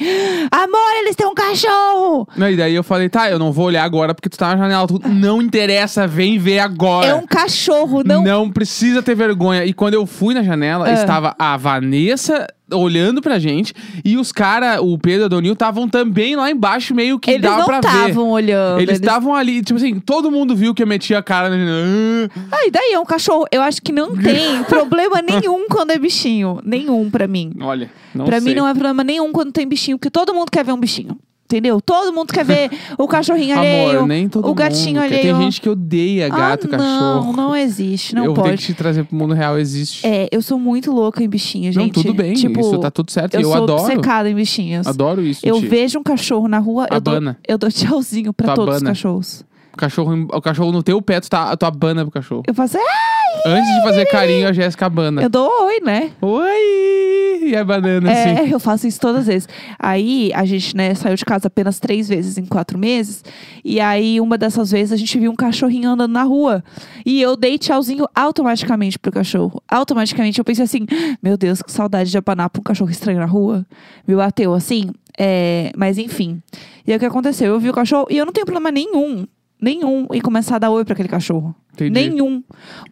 amor, 0.51 0.95
eles 0.99 1.15
têm 1.15 1.27
um 1.27 1.33
cachorro! 1.33 2.27
Não, 2.35 2.49
e 2.49 2.55
daí 2.55 2.73
eu 2.73 2.83
falei, 2.83 3.09
tá, 3.09 3.29
eu 3.29 3.39
não 3.39 3.51
vou 3.51 3.65
olhar 3.65 3.83
agora 3.83 4.13
porque 4.13 4.29
tu 4.29 4.37
tá 4.37 4.55
na 4.55 4.57
janela. 4.57 4.87
Tu, 4.87 4.99
não 5.09 5.41
interessa, 5.41 6.07
vem 6.07 6.37
ver 6.37 6.59
agora. 6.59 7.07
É 7.07 7.15
um 7.15 7.25
cachorro, 7.25 8.03
não. 8.03 8.49
precisa 8.51 9.01
ter 9.01 9.15
vergonha. 9.15 9.65
E 9.65 9.73
quando 9.73 9.93
eu 9.93 10.05
fui 10.05 10.33
na 10.33 10.43
janela, 10.43 10.87
Ah. 10.87 10.93
estava 10.93 11.35
a 11.37 11.57
Vanessa 11.57 12.47
olhando 12.73 13.21
pra 13.21 13.39
gente 13.39 13.73
e 14.03 14.17
os 14.17 14.31
caras, 14.31 14.79
o 14.81 14.97
Pedro 14.97 15.23
e 15.23 15.25
a 15.25 15.27
Donil, 15.27 15.53
estavam 15.53 15.87
também 15.87 16.35
lá 16.35 16.49
embaixo, 16.49 16.93
meio 16.95 17.19
que 17.19 17.31
Eles 17.31 17.41
dava 17.41 17.57
não 17.59 17.65
pra 17.65 17.81
ver. 17.81 17.87
estavam 17.87 18.29
olhando. 18.29 18.81
Eles 18.81 18.99
estavam 18.99 19.35
ali, 19.35 19.61
tipo 19.61 19.77
assim, 19.77 19.99
todo 19.99 20.31
mundo 20.31 20.55
viu 20.55 20.73
que 20.73 20.81
eu 20.83 20.87
metia 20.87 21.19
a 21.19 21.23
cara. 21.23 21.49
Né? 21.49 22.29
Ah, 22.51 22.65
e 22.65 22.71
daí 22.71 22.91
é 22.93 22.99
um 22.99 23.05
cachorro. 23.05 23.45
Eu 23.51 23.61
acho 23.61 23.81
que 23.81 23.91
não 23.91 24.15
tem 24.15 24.63
problema 24.67 25.21
nenhum 25.21 25.67
quando 25.67 25.91
é 25.91 25.97
bichinho. 25.99 26.59
Nenhum 26.63 27.09
pra 27.09 27.27
mim. 27.27 27.53
Olha, 27.61 27.89
não 28.13 28.25
pra 28.25 28.39
sei. 28.39 28.49
mim 28.53 28.59
não 28.59 28.67
é 28.67 28.73
problema 28.73 29.03
nenhum 29.03 29.31
quando 29.31 29.51
tem 29.51 29.67
bichinho, 29.67 29.97
porque 29.97 30.09
todo 30.09 30.33
mundo 30.33 30.49
quer 30.51 30.63
ver 30.65 30.71
um 30.71 30.79
bichinho. 30.79 31.17
Entendeu? 31.51 31.81
Todo 31.81 32.13
mundo 32.13 32.31
quer 32.31 32.45
ver 32.45 32.71
o 32.97 33.05
cachorrinho 33.07 33.57
alheio. 33.59 33.97
Amor, 33.97 34.07
nem 34.07 34.29
todo 34.29 34.47
o 34.47 34.53
gatinho 34.53 35.01
mundo. 35.01 35.09
quer. 35.09 35.15
alheio. 35.17 35.35
Tem 35.35 35.43
gente 35.43 35.59
que 35.59 35.69
odeia 35.69 36.29
gato, 36.29 36.69
ah, 36.71 36.77
não, 36.77 36.79
cachorro. 36.79 37.33
não 37.35 37.53
existe, 37.55 38.15
não 38.15 38.23
eu 38.23 38.33
pode. 38.33 38.47
tenho 38.47 38.57
que 38.57 38.63
te 38.67 38.73
trazer 38.73 39.03
pro 39.03 39.15
mundo 39.17 39.33
real, 39.33 39.59
existe. 39.59 40.07
É, 40.07 40.29
eu 40.31 40.41
sou 40.41 40.57
muito 40.57 40.91
louca 40.93 41.21
em 41.21 41.27
bichinhos, 41.27 41.75
não, 41.75 41.83
gente. 41.83 41.95
tudo 41.95 42.13
bem, 42.13 42.33
Tipo, 42.35 42.61
isso 42.61 42.77
tá 42.79 42.89
tudo 42.89 43.11
certo. 43.11 43.33
eu 43.35 43.41
Eu, 43.41 43.49
sou 43.51 43.63
adoro. 43.63 43.81
obcecada 43.83 44.29
em 44.29 44.35
bichinhos. 44.35 44.87
Adoro 44.87 45.21
isso. 45.21 45.45
Eu 45.45 45.59
Ti. 45.59 45.67
vejo 45.67 45.99
um 45.99 46.03
cachorro 46.03 46.47
na 46.47 46.59
rua, 46.59 46.87
eu 46.89 47.01
dou, 47.01 47.15
eu 47.47 47.57
dou 47.57 47.69
tchauzinho 47.69 48.31
pra 48.33 48.53
todos 48.53 48.77
os 48.77 48.81
cachorros. 48.83 49.43
O 49.73 49.77
cachorro, 49.77 50.27
o 50.33 50.41
cachorro 50.41 50.71
no 50.71 50.81
teu 50.83 51.01
pé, 51.01 51.19
tu, 51.19 51.29
tá, 51.29 51.55
tu 51.57 51.65
abana 51.65 52.03
pro 52.03 52.11
cachorro. 52.11 52.43
Eu 52.47 52.53
faço, 52.53 52.77
ah, 52.77 53.41
Antes 53.45 53.73
de 53.75 53.81
fazer 53.83 54.05
carinho, 54.05 54.47
a 54.47 54.53
Jéssica 54.53 54.85
abana. 54.85 55.21
eu 55.21 55.29
dou 55.29 55.49
oi, 55.65 55.79
né? 55.81 56.11
Oi! 56.21 57.10
E 57.41 57.55
a 57.57 57.63
banana, 57.63 58.11
assim. 58.11 58.29
É, 58.29 58.53
eu 58.53 58.59
faço 58.59 58.87
isso 58.87 58.99
todas 58.99 59.21
as 59.21 59.27
vezes. 59.27 59.49
Aí 59.79 60.31
a 60.33 60.45
gente, 60.45 60.75
né, 60.75 60.93
saiu 60.93 61.15
de 61.15 61.25
casa 61.25 61.47
apenas 61.47 61.79
três 61.79 62.07
vezes 62.07 62.37
em 62.37 62.45
quatro 62.45 62.77
meses. 62.77 63.23
E 63.65 63.79
aí, 63.79 64.21
uma 64.21 64.37
dessas 64.37 64.71
vezes, 64.71 64.91
a 64.91 64.95
gente 64.95 65.17
viu 65.17 65.31
um 65.31 65.35
cachorrinho 65.35 65.89
andando 65.89 66.11
na 66.11 66.23
rua. 66.23 66.63
E 67.05 67.21
eu 67.21 67.35
dei 67.35 67.57
tchauzinho 67.57 68.07
automaticamente 68.13 68.99
pro 68.99 69.11
cachorro. 69.11 69.61
Automaticamente 69.67 70.39
eu 70.39 70.45
pensei 70.45 70.65
assim: 70.65 70.85
meu 71.21 71.35
Deus, 71.35 71.61
que 71.61 71.71
saudade 71.71 72.11
de 72.11 72.17
abanar 72.17 72.49
pra 72.49 72.59
um 72.59 72.63
cachorro 72.63 72.91
estranho 72.91 73.19
na 73.19 73.25
rua. 73.25 73.65
Me 74.07 74.15
bateu 74.15 74.53
assim. 74.53 74.91
É, 75.17 75.71
mas 75.75 75.97
enfim. 75.97 76.41
E 76.85 76.91
aí 76.91 76.97
o 76.97 76.99
que 76.99 77.05
aconteceu? 77.05 77.53
Eu 77.53 77.59
vi 77.59 77.69
o 77.69 77.73
cachorro 77.73 78.07
e 78.09 78.17
eu 78.17 78.25
não 78.25 78.31
tenho 78.31 78.45
problema 78.45 78.71
nenhum. 78.71 79.25
Nenhum 79.61 80.07
em 80.11 80.19
começar 80.19 80.55
a 80.55 80.59
dar 80.59 80.71
oi 80.71 80.83
pra 80.83 80.93
aquele 80.93 81.07
cachorro. 81.07 81.55
Entendi. 81.73 81.91
Nenhum. 81.91 82.43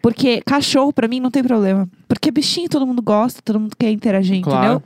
Porque 0.01 0.41
cachorro, 0.45 0.93
pra 0.93 1.07
mim, 1.07 1.19
não 1.19 1.31
tem 1.31 1.43
problema. 1.43 1.89
Porque 2.07 2.29
bichinho 2.29 2.69
todo 2.69 2.85
mundo 2.85 3.01
gosta, 3.01 3.41
todo 3.43 3.59
mundo 3.59 3.75
quer 3.77 3.89
interagir, 3.91 4.41
Claro. 4.41 4.59
entendeu? 4.59 4.83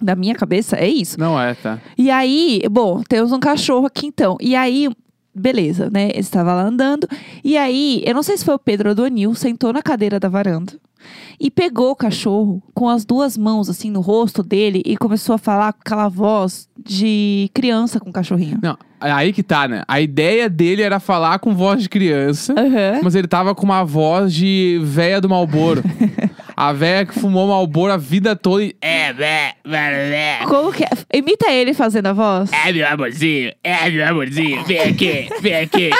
Na 0.00 0.16
minha 0.16 0.34
cabeça, 0.34 0.76
é 0.76 0.88
isso. 0.88 1.20
Não 1.20 1.38
é, 1.40 1.54
tá. 1.54 1.78
E 1.96 2.10
aí, 2.10 2.62
bom, 2.70 3.02
temos 3.08 3.30
um 3.30 3.38
cachorro 3.38 3.86
aqui 3.86 4.06
então. 4.06 4.36
E 4.40 4.56
aí, 4.56 4.88
beleza, 5.34 5.88
né? 5.92 6.08
Ele 6.10 6.18
estava 6.20 6.54
lá 6.54 6.62
andando. 6.64 7.06
E 7.44 7.56
aí, 7.56 8.02
eu 8.04 8.14
não 8.14 8.22
sei 8.22 8.36
se 8.36 8.44
foi 8.44 8.54
o 8.54 8.58
Pedro 8.58 8.88
ou 8.88 8.92
o 8.92 8.96
Donil, 8.96 9.34
sentou 9.34 9.72
na 9.72 9.82
cadeira 9.82 10.18
da 10.18 10.28
varanda. 10.28 10.72
E 11.40 11.50
pegou 11.50 11.90
o 11.90 11.96
cachorro 11.96 12.62
com 12.74 12.88
as 12.88 13.04
duas 13.04 13.36
mãos, 13.36 13.68
assim, 13.68 13.90
no 13.90 14.00
rosto 14.00 14.42
dele. 14.42 14.82
E 14.84 14.96
começou 14.96 15.34
a 15.34 15.38
falar 15.38 15.72
com 15.72 15.80
aquela 15.80 16.08
voz 16.08 16.68
de 16.78 17.50
criança 17.52 17.98
com 17.98 18.10
o 18.10 18.12
cachorrinho. 18.12 18.58
Não, 18.62 18.76
aí 19.00 19.32
que 19.32 19.42
tá, 19.42 19.66
né? 19.66 19.82
A 19.88 20.00
ideia 20.00 20.48
dele 20.48 20.82
era 20.82 21.00
falar 21.00 21.38
com 21.38 21.54
voz 21.54 21.82
de 21.82 21.88
criança, 21.88 22.54
Aham. 22.56 23.00
mas 23.02 23.14
ele 23.14 23.26
tava 23.26 23.54
com 23.54 23.64
uma 23.64 23.84
voz 23.84 24.32
de 24.32 24.80
véia 24.82 25.20
do 25.20 25.28
Malboro. 25.28 25.82
a 26.56 26.72
véia 26.72 27.06
que 27.06 27.18
fumou 27.18 27.48
Malboro 27.48 27.92
a 27.92 27.96
vida 27.96 28.34
toda 28.36 28.64
e... 28.64 28.76
É. 28.80 29.14
Como 30.46 30.72
que 30.72 30.84
é? 30.84 30.88
Imita 31.12 31.50
ele 31.50 31.74
fazendo 31.74 32.06
a 32.06 32.12
voz. 32.12 32.50
É, 32.52 32.72
meu 32.72 32.86
amorzinho. 32.86 33.52
É, 33.62 33.90
meu 33.90 34.08
amorzinho. 34.08 34.64
Vem 34.64 34.80
aqui, 34.80 35.28
vem 35.40 35.56
aqui. 35.56 35.90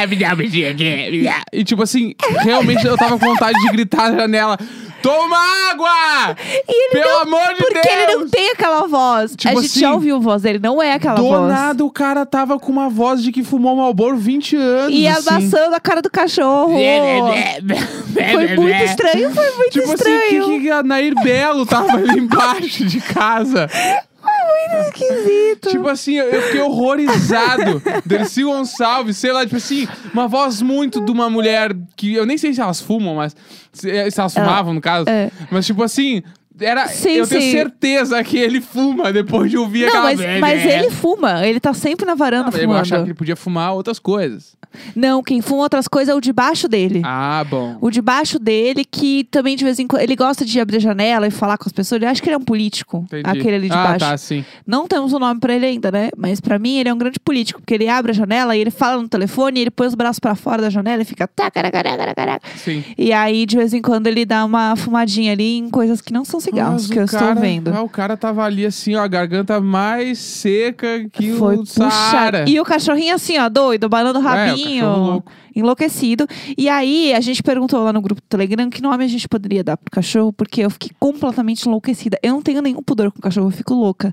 É, 0.00 0.06
me 0.06 0.16
dá 0.16 0.32
um 0.32 0.36
beijinho 0.36 0.70
aqui. 0.70 1.28
E 1.52 1.64
tipo 1.64 1.82
assim, 1.82 2.14
realmente 2.42 2.86
eu 2.86 2.96
tava 2.96 3.18
com 3.18 3.26
vontade 3.26 3.58
de 3.60 3.68
gritar 3.70 4.10
na 4.10 4.18
janela. 4.20 4.58
Toma 5.02 5.36
água! 5.70 6.36
Ele 6.68 6.90
Pelo 6.92 7.04
não, 7.10 7.20
amor 7.22 7.54
de 7.54 7.62
porque 7.64 7.80
Deus! 7.80 7.96
ele 8.02 8.14
não 8.16 8.28
tem 8.28 8.50
aquela 8.50 8.86
voz. 8.86 9.34
Tipo 9.36 9.58
a 9.58 9.62
gente 9.62 9.70
assim, 9.70 9.80
já 9.80 9.92
ouviu 9.92 10.16
a 10.16 10.18
voz 10.18 10.42
dele, 10.42 10.58
não 10.58 10.82
é 10.82 10.92
aquela 10.94 11.14
Do 11.16 11.24
voz. 11.26 11.48
nada 11.52 11.84
o 11.84 11.90
cara 11.90 12.26
tava 12.26 12.58
com 12.58 12.70
uma 12.70 12.88
voz 12.88 13.22
de 13.22 13.32
que 13.32 13.42
fumou 13.42 13.76
Malboro 13.76 14.16
20 14.16 14.56
anos. 14.56 14.94
E 14.94 15.06
assim. 15.06 15.50
a 15.74 15.80
cara 15.80 16.02
do 16.02 16.10
cachorro. 16.10 16.74
Foi 18.32 18.56
muito 18.56 18.84
estranho, 18.84 19.32
foi 19.32 19.50
muito 19.56 19.70
Tipo 19.70 19.92
estranho. 19.94 20.42
assim, 20.42 20.50
que, 20.56 20.60
que 20.62 20.70
a 20.70 20.82
Nair 20.82 21.14
Belo 21.22 21.64
tava 21.64 21.92
ali 21.92 22.18
embaixo 22.18 22.84
de 22.84 23.00
casa. 23.00 23.68
Muito 24.46 24.86
esquisito. 24.88 25.68
Tipo 25.70 25.88
assim, 25.88 26.14
eu 26.14 26.42
fiquei 26.42 26.60
horrorizado. 26.60 27.82
Dercy 28.04 28.42
Gonçalves, 28.44 29.16
sei 29.16 29.32
lá, 29.32 29.44
tipo 29.44 29.56
assim, 29.56 29.86
uma 30.12 30.26
voz 30.28 30.62
muito 30.62 31.00
de 31.00 31.10
uma 31.10 31.28
mulher 31.28 31.74
que 31.96 32.14
eu 32.14 32.24
nem 32.26 32.38
sei 32.38 32.52
se 32.54 32.60
elas 32.60 32.80
fumam, 32.80 33.14
mas 33.16 33.34
se, 33.72 34.10
se 34.10 34.20
elas 34.20 34.36
Ela- 34.36 34.46
fumavam, 34.46 34.74
no 34.74 34.80
caso. 34.80 35.08
é. 35.08 35.30
Mas 35.50 35.66
tipo 35.66 35.82
assim, 35.82 36.22
era, 36.60 36.86
Sim, 36.88 37.10
eu 37.10 37.26
tenho 37.26 37.40
sim. 37.42 37.50
certeza 37.52 38.22
que 38.22 38.36
ele 38.38 38.60
fuma 38.60 39.12
depois 39.12 39.50
de 39.50 39.56
ouvir 39.56 39.80
não, 39.86 39.88
aquela 39.88 40.04
mas, 40.14 40.40
mas 40.40 40.66
ele 40.66 40.90
fuma. 40.90 41.46
Ele 41.46 41.60
tá 41.60 41.72
sempre 41.72 42.06
na 42.06 42.14
varanda 42.14 42.48
Ah, 42.48 42.50
mas 42.52 42.56
eu 42.56 42.68
fumando. 42.68 42.80
achava 42.80 43.02
que 43.02 43.08
ele 43.08 43.14
podia 43.14 43.36
fumar 43.36 43.72
outras 43.72 43.98
coisas. 43.98 44.58
Não, 44.94 45.22
quem 45.22 45.40
fuma 45.40 45.62
outras 45.62 45.88
coisas 45.88 46.12
é 46.12 46.16
o 46.16 46.20
de 46.20 46.32
baixo 46.32 46.68
dele. 46.68 47.02
Ah, 47.04 47.44
bom. 47.48 47.76
O 47.80 47.90
de 47.90 48.00
baixo 48.00 48.38
dele, 48.38 48.84
que 48.84 49.24
também 49.24 49.56
de 49.56 49.64
vez 49.64 49.78
em 49.78 49.86
quando. 49.86 50.02
Ele 50.02 50.14
gosta 50.14 50.44
de 50.44 50.60
abrir 50.60 50.76
a 50.76 50.80
janela 50.80 51.26
e 51.26 51.30
falar 51.30 51.58
com 51.58 51.64
as 51.66 51.72
pessoas. 51.72 52.00
Eu 52.00 52.08
acho 52.08 52.22
que 52.22 52.28
ele 52.28 52.34
é 52.34 52.38
um 52.38 52.44
político. 52.44 52.98
Entendi. 53.06 53.28
Aquele 53.28 53.56
ali 53.56 53.68
de 53.68 53.74
ah, 53.74 53.82
baixo. 53.84 53.98
tá, 53.98 54.16
sim. 54.16 54.44
Não 54.66 54.86
temos 54.86 55.12
o 55.12 55.18
nome 55.18 55.40
pra 55.40 55.54
ele 55.54 55.66
ainda, 55.66 55.90
né? 55.90 56.10
Mas 56.16 56.40
pra 56.40 56.58
mim 56.58 56.78
ele 56.78 56.88
é 56.88 56.94
um 56.94 56.98
grande 56.98 57.18
político, 57.18 57.60
porque 57.60 57.74
ele 57.74 57.88
abre 57.88 58.12
a 58.12 58.14
janela 58.14 58.56
e 58.56 58.60
ele 58.60 58.70
fala 58.70 59.02
no 59.02 59.08
telefone, 59.08 59.58
e 59.58 59.62
ele 59.62 59.70
põe 59.70 59.86
os 59.86 59.94
braços 59.94 60.20
pra 60.20 60.34
fora 60.34 60.62
da 60.62 60.70
janela 60.70 61.02
e 61.02 61.04
fica. 61.04 61.28
Sim. 62.56 62.84
E 62.96 63.12
aí 63.12 63.46
de 63.46 63.56
vez 63.56 63.74
em 63.74 63.82
quando 63.82 64.06
ele 64.06 64.24
dá 64.24 64.44
uma 64.44 64.76
fumadinha 64.76 65.32
ali 65.32 65.58
em 65.58 65.68
coisas 65.70 66.00
que 66.00 66.12
não 66.12 66.24
são 66.24 66.40
cigarros, 66.50 66.82
Mas 66.82 66.90
que 66.90 66.98
o 66.98 67.02
eu 67.02 67.06
cara- 67.06 67.26
estou 67.28 67.40
vendo. 67.42 67.68
Ah, 67.74 67.82
o 67.82 67.88
cara 67.88 68.16
tava 68.16 68.44
ali 68.44 68.66
assim, 68.66 68.94
ó, 68.94 69.02
a 69.02 69.08
garganta 69.08 69.60
mais 69.60 70.18
seca 70.18 71.06
que 71.12 71.32
Foi 71.32 71.56
o 71.56 71.64
Saara. 71.66 72.44
E 72.48 72.58
o 72.60 72.64
cachorrinho 72.64 73.14
assim, 73.14 73.38
ó, 73.38 73.48
doido, 73.48 73.88
banando 73.88 74.18
o 74.18 74.22
É, 74.22 74.24
o 74.24 74.28
rabinho. 74.28 74.84
cachorro 74.86 75.06
louco. 75.10 75.32
enlouquecido. 75.54 76.26
E 76.56 76.68
aí, 76.68 77.12
a 77.12 77.20
gente 77.20 77.42
perguntou 77.42 77.82
lá 77.82 77.92
no 77.92 78.00
grupo 78.00 78.20
do 78.20 78.26
Telegram 78.28 78.70
que 78.70 78.80
nome 78.80 79.04
a 79.04 79.08
gente 79.08 79.28
poderia 79.28 79.64
dar 79.64 79.76
pro 79.76 79.90
cachorro, 79.90 80.32
porque 80.32 80.60
eu 80.62 80.70
fiquei 80.70 80.90
completamente 80.98 81.66
enlouquecida. 81.66 82.18
Eu 82.22 82.34
não 82.34 82.42
tenho 82.42 82.62
nenhum 82.62 82.82
pudor 82.82 83.10
com 83.10 83.20
cachorro, 83.20 83.48
eu 83.48 83.52
fico 83.52 83.74
louca. 83.74 84.12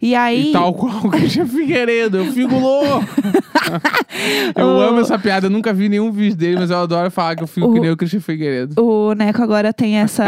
E 0.00 0.14
aí. 0.14 0.50
E 0.50 0.52
tal 0.52 0.72
qual 0.74 0.96
o 1.06 1.10
Christian 1.10 1.46
Figueiredo, 1.46 2.18
eu 2.18 2.32
fico 2.32 2.56
louco. 2.58 3.04
Eu 4.56 4.66
O- 4.66 4.80
amo 4.80 5.00
essa 5.00 5.18
piada, 5.18 5.46
eu 5.46 5.50
nunca 5.50 5.72
vi 5.72 5.88
nenhum 5.88 6.10
vídeo 6.10 6.36
dele, 6.36 6.56
mas 6.58 6.70
eu 6.70 6.78
adoro 6.78 7.10
falar 7.10 7.36
que 7.36 7.42
eu 7.42 7.46
fico 7.46 7.66
O- 7.68 7.74
que 7.74 7.80
nem 7.80 7.90
o 7.90 7.96
Christian 7.96 8.20
Figueiredo. 8.20 8.80
O 8.82 9.12
Neco 9.14 9.42
agora 9.42 9.72
tem 9.72 9.96
essa. 9.98 10.24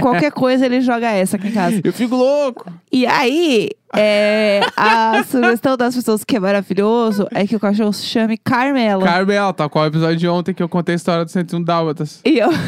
Qualquer 0.00 0.32
coisa 0.32 0.66
ele 0.66 0.80
joga 0.80 1.10
essa 1.10 1.36
aqui 1.36 1.48
em 1.48 1.52
casa. 1.52 1.80
Eu 1.84 1.92
fico 1.92 2.16
louco. 2.16 2.70
E 2.92 3.06
aí, 3.06 3.70
é, 3.96 4.60
a 4.76 5.22
sugestão 5.24 5.76
das 5.76 5.94
pessoas 5.94 6.24
que 6.24 6.36
é 6.36 6.40
maravilhoso 6.40 7.26
é 7.32 7.46
que 7.46 7.56
o 7.56 7.60
cachorro 7.60 7.92
se 7.92 8.04
chame 8.06 8.36
Carmela. 8.38 9.04
Carmela, 9.04 9.52
tá 9.52 9.68
qual 9.68 9.84
o 9.84 9.88
episódio 9.88 10.16
de 10.16 10.28
ontem 10.28 10.54
que 10.54 10.62
eu 10.62 10.68
contei 10.68 10.94
a 10.94 10.96
história 10.96 11.24
do 11.24 11.30
101 11.30 11.62
Dálmatas. 11.62 12.20
E 12.24 12.38
eu, 12.38 12.48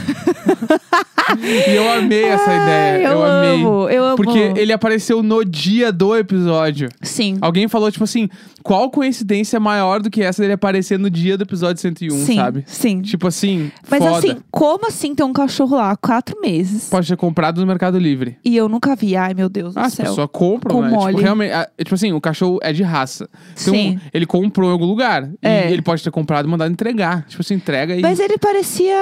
E 1.40 1.70
eu 1.76 1.90
amei 1.90 2.24
essa 2.24 2.50
Ai, 2.50 2.62
ideia. 2.62 3.06
eu, 3.06 3.12
Eu, 3.12 3.24
amei. 3.24 3.54
amo, 3.54 3.88
eu 3.88 4.04
amo. 4.04 4.16
Porque 4.16 4.38
ele 4.56 4.72
apareceu 4.72 5.22
no 5.22 5.42
dia 5.44 5.90
do 5.90 6.14
episódio. 6.14 6.88
Sim. 7.00 7.38
Alguém 7.40 7.68
falou, 7.68 7.90
tipo 7.90 8.04
assim, 8.04 8.28
qual 8.62 8.90
coincidência 8.90 9.58
maior 9.58 10.02
do 10.02 10.10
que 10.10 10.22
essa 10.22 10.42
dele 10.42 10.54
aparecer 10.54 10.98
no 10.98 11.08
dia 11.08 11.38
do 11.38 11.42
episódio 11.44 11.80
101, 11.80 12.10
sim, 12.26 12.36
sabe? 12.36 12.64
sim. 12.66 13.00
Tipo 13.00 13.28
assim, 13.28 13.70
Mas 13.88 14.00
foda. 14.04 14.18
assim, 14.18 14.36
como 14.50 14.86
assim 14.88 15.14
ter 15.14 15.22
um 15.22 15.32
cachorro 15.32 15.76
lá 15.76 15.92
há 15.92 15.96
quatro 15.96 16.38
meses? 16.40 16.88
Pode 16.90 17.06
ser 17.06 17.16
comprado 17.16 17.60
no 17.62 17.66
Mercado 17.66 17.98
Livre. 17.98 18.36
E 18.44 18.54
eu 18.54 18.68
nunca 18.68 18.94
vi. 18.94 19.16
Ai, 19.16 19.32
meu 19.32 19.48
Deus 19.48 19.74
do 19.74 19.80
Ah, 19.80 19.88
céu. 19.88 20.06
pessoas 20.06 20.28
compram, 20.30 20.76
Com 20.76 20.82
né? 20.82 20.90
Mole. 21.12 21.24
Tipo, 21.24 21.24
realmente, 21.24 21.52
ah, 21.52 21.68
tipo 21.78 21.94
assim, 21.94 22.12
o 22.12 22.20
cachorro 22.20 22.58
é 22.62 22.72
de 22.72 22.82
raça. 22.82 23.28
Então, 23.60 23.74
Sim. 23.74 24.00
ele 24.12 24.26
comprou 24.26 24.68
em 24.68 24.72
algum 24.72 24.86
lugar. 24.86 25.28
É. 25.40 25.68
E 25.68 25.72
ele 25.72 25.82
pode 25.82 26.02
ter 26.02 26.10
comprado 26.10 26.46
e 26.46 26.50
mandado 26.50 26.70
entregar. 26.72 27.24
Tipo 27.26 27.42
assim, 27.42 27.54
entrega 27.54 27.96
e... 27.96 28.02
Mas 28.02 28.18
ele 28.18 28.38
parecia 28.38 28.94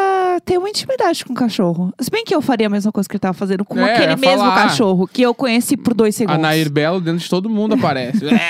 ter 0.44 0.58
uma 0.58 0.68
intimidade 0.68 1.24
com 1.24 1.32
o 1.32 1.36
cachorro. 1.36 1.92
Se 2.00 2.10
bem 2.10 2.24
que 2.24 2.34
eu 2.34 2.42
faria 2.42 2.66
a 2.66 2.70
mesma 2.70 2.92
coisa 2.92 3.08
que 3.08 3.14
ele 3.14 3.20
tava 3.20 3.34
fazendo 3.34 3.64
com 3.64 3.80
É, 3.80 3.94
aquele 3.94 4.16
mesmo 4.16 4.38
falar. 4.38 4.62
cachorro 4.62 5.06
que 5.06 5.22
eu 5.22 5.34
conheci 5.34 5.76
por 5.76 5.94
dois 5.94 6.14
A 6.14 6.18
segundos. 6.18 6.42
Nair 6.42 6.70
Belo 6.70 7.00
dentro 7.00 7.20
de 7.20 7.28
todo 7.28 7.48
mundo 7.48 7.74
aparece. 7.74 8.20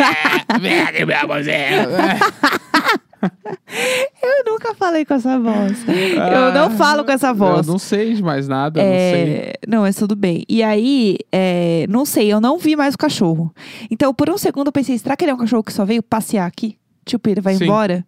Eu 4.23 4.45
nunca 4.53 4.75
falei 4.75 5.05
com 5.05 5.15
essa 5.15 5.39
voz. 5.39 5.85
eu 5.87 6.53
não 6.53 6.71
falo 6.71 7.05
com 7.05 7.13
essa 7.13 7.33
voz. 7.33 7.59
Ah, 7.59 7.61
Eu 7.69 7.73
não 7.73 7.79
sei 7.79 8.15
de 8.15 8.23
mais 8.23 8.47
nada, 8.49 8.83
não 8.83 8.89
sei. 8.91 8.95
É, 9.33 9.53
não, 9.67 9.83
mas 9.83 9.97
tudo 9.97 10.15
bem. 10.17 10.45
E 10.49 10.63
aí, 10.63 11.19
é, 11.33 11.87
não 11.89 12.05
sei, 12.05 12.33
eu 12.33 12.41
não 12.41 12.59
vi 12.59 12.77
mais 12.77 12.95
o 12.95 12.99
cachorro. 12.99 13.53
Então, 13.91 14.13
por 14.15 14.29
um 14.31 14.37
segundo, 14.39 14.69
eu 14.69 14.73
pensei, 14.73 14.97
será 14.99 15.17
que 15.17 15.25
ele 15.25 15.31
é 15.33 15.35
um 15.35 15.39
cachorro 15.39 15.63
que 15.63 15.73
só 15.73 15.85
veio 15.85 16.03
passear 16.03 16.47
aqui? 16.47 16.77
Tipo, 17.11 17.29
ele 17.31 17.41
vai 17.41 17.55
Sim. 17.55 17.65
embora? 17.65 18.05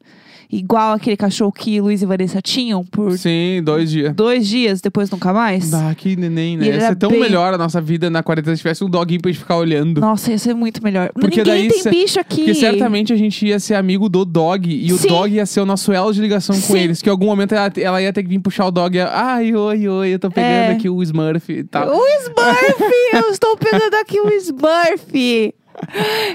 Igual 0.55 0.93
aquele 0.93 1.17
cachorro 1.17 1.51
que 1.51 1.81
Luiz 1.81 2.03
e 2.03 2.05
Vanessa 2.07 2.43
tinham 2.43 2.85
por 2.85 3.17
Sim, 3.17 3.63
dois 3.65 3.91
dias. 3.91 4.15
dois 4.15 4.47
dias, 4.47 4.83
depois 4.83 5.11
nunca 5.11 5.33
mais? 5.33 5.73
Ah, 5.73 5.95
que 5.97 6.15
neném, 6.15 6.53
E 6.55 6.57
né? 6.59 6.67
ele 6.67 6.75
Ia 6.75 6.81
ser 6.81 6.87
era 6.89 6.97
tão 6.97 7.09
bem- 7.11 7.21
melhor 7.21 7.55
a 7.55 7.57
nossa 7.57 7.81
vida 7.81 8.11
na 8.11 8.23
quarentena 8.23 8.55
se 8.55 8.61
tivesse 8.61 8.85
um 8.85 8.91
doguinho 8.91 9.19
pra 9.23 9.31
gente 9.33 9.41
ficar 9.41 9.57
olhando. 9.57 9.99
Nossa, 10.03 10.31
ia 10.31 10.37
ser 10.37 10.53
muito 10.53 10.83
melhor. 10.85 11.11
Porque 11.15 11.39
Ninguém 11.39 11.45
daí 11.45 11.69
tem 11.69 11.79
cê- 11.83 11.89
bicho 11.89 12.21
aqui. 12.21 12.37
Porque 12.45 12.55
certamente 12.55 13.15
a 13.15 13.17
gente 13.17 13.47
ia 13.47 13.59
ser 13.59 13.77
amigo 13.77 14.11
do 14.11 14.27
dog 14.27 14.71
e 14.71 14.93
o 14.93 14.99
Sim. 14.99 15.09
dog 15.09 15.35
ia 15.35 15.47
ser 15.47 15.61
o 15.63 15.65
nosso 15.65 15.91
elo 15.91 16.13
de 16.13 16.21
ligação 16.21 16.55
com 16.55 16.61
Sim. 16.75 16.79
eles. 16.81 17.01
Que 17.01 17.09
em 17.09 17.13
algum 17.13 17.25
momento 17.27 17.55
ela, 17.55 17.73
ela 17.79 18.03
ia 18.03 18.13
ter 18.13 18.23
que 18.23 18.29
vir 18.29 18.39
puxar 18.39 18.67
o 18.67 18.71
dog 18.71 18.95
e 18.95 19.01
ai, 19.01 19.55
oi, 19.55 19.89
oi, 19.89 20.09
eu 20.11 20.19
tô 20.19 20.31
pegando 20.31 20.51
É. 20.53 20.73
aqui 20.73 20.87
o 20.91 21.03
Smurf 21.03 21.51
e 21.51 21.65
tal. 21.65 21.89
O 21.97 22.07
Smurf! 22.27 22.93
eu 23.15 23.31
estou 23.31 23.57
pegando 23.57 23.95
aqui 23.95 24.21
o 24.21 24.29
Smurf! 24.35 25.55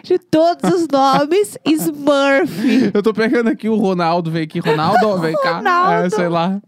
De 0.03 0.19
todos 0.19 0.71
os 0.73 0.87
nomes, 0.87 1.57
Smurf. 1.65 2.91
Eu 2.93 3.01
tô 3.03 3.13
pegando 3.13 3.49
aqui 3.49 3.67
o 3.69 3.75
Ronaldo, 3.75 4.29
vem 4.31 4.43
aqui. 4.43 4.59
Ronaldo, 4.59 5.17
vem 5.19 5.33
cá. 5.35 5.57
Ronaldo. 5.57 6.05
É, 6.05 6.09
sei 6.09 6.27
lá. 6.27 6.59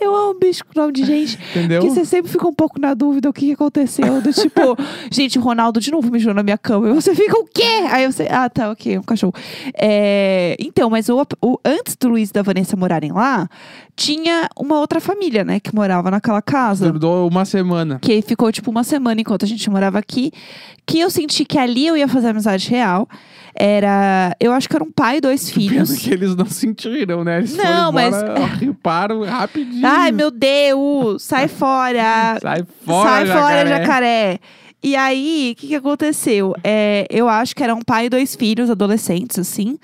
Eu 0.00 0.14
amo 0.14 0.38
bicho 0.38 0.64
com 0.64 0.78
nome 0.80 0.92
de 0.92 1.04
gente. 1.04 1.38
Entendeu? 1.50 1.82
Que 1.82 1.90
você 1.90 2.04
sempre 2.04 2.30
fica 2.30 2.46
um 2.46 2.52
pouco 2.52 2.80
na 2.80 2.94
dúvida 2.94 3.28
o 3.28 3.32
que 3.32 3.52
aconteceu. 3.52 4.20
Do 4.20 4.32
tipo, 4.32 4.76
gente, 5.10 5.38
o 5.38 5.42
Ronaldo 5.42 5.80
de 5.80 5.90
novo 5.90 6.10
mijou 6.10 6.34
na 6.34 6.42
minha 6.42 6.58
cama. 6.58 6.90
E 6.90 6.92
você 6.92 7.14
fica 7.14 7.38
o 7.38 7.44
quê? 7.44 7.86
Aí 7.90 8.10
você, 8.10 8.28
ah, 8.30 8.48
tá, 8.50 8.70
ok, 8.70 8.98
um 8.98 9.02
cachorro. 9.02 9.34
É, 9.74 10.56
então, 10.58 10.90
mas 10.90 11.08
o, 11.08 11.22
o- 11.42 11.58
antes 11.64 11.96
do 11.96 12.08
Luiz 12.08 12.30
e 12.30 12.32
da 12.32 12.42
Vanessa 12.42 12.76
morarem 12.76 13.12
lá, 13.12 13.48
tinha 13.96 14.48
uma 14.58 14.78
outra 14.80 15.00
família, 15.00 15.44
né, 15.44 15.60
que 15.60 15.74
morava 15.74 16.10
naquela 16.10 16.42
casa. 16.42 16.90
Durou 16.92 17.28
uma 17.28 17.44
semana. 17.44 17.98
Que 18.00 18.20
ficou 18.22 18.50
tipo 18.50 18.70
uma 18.70 18.82
semana 18.84 19.20
enquanto 19.20 19.44
a 19.44 19.48
gente 19.48 19.68
morava 19.70 19.98
aqui. 19.98 20.32
Que 20.86 20.98
eu 21.00 21.08
senti 21.08 21.46
que 21.46 21.56
ali 21.58 21.86
eu 21.86 21.96
ia 21.96 22.06
fazer 22.14 22.28
amizade 22.28 22.68
real. 22.70 23.08
Era. 23.56 24.34
Eu 24.40 24.52
acho 24.52 24.68
que 24.68 24.74
era 24.74 24.82
um 24.84 24.90
pai 24.90 25.18
e 25.18 25.20
dois 25.20 25.48
Pena 25.50 25.54
filhos. 25.68 25.92
que 25.98 26.10
eles 26.12 26.34
não 26.34 26.46
sentiram, 26.46 27.22
né? 27.22 27.38
Eles 27.38 27.54
Não, 27.56 27.92
mas- 27.92 28.14
riparam 28.58 29.22
rapidinho. 29.26 29.86
Ai, 29.86 30.10
meu 30.10 30.30
Deus! 30.30 31.22
Sai 31.22 31.46
fora! 31.46 32.36
Sai 32.42 32.64
fora, 32.84 33.08
Sai 33.08 33.26
fora, 33.26 33.66
jacaré. 33.66 33.68
jacaré! 33.78 34.40
E 34.86 34.94
aí, 34.96 35.52
o 35.56 35.60
que, 35.60 35.68
que 35.68 35.74
aconteceu? 35.74 36.54
É, 36.62 37.06
eu 37.08 37.26
acho 37.26 37.56
que 37.56 37.62
era 37.64 37.74
um 37.74 37.80
pai 37.80 38.04
e 38.04 38.10
dois 38.10 38.34
filhos, 38.36 38.68
adolescentes, 38.68 39.38
assim. 39.38 39.78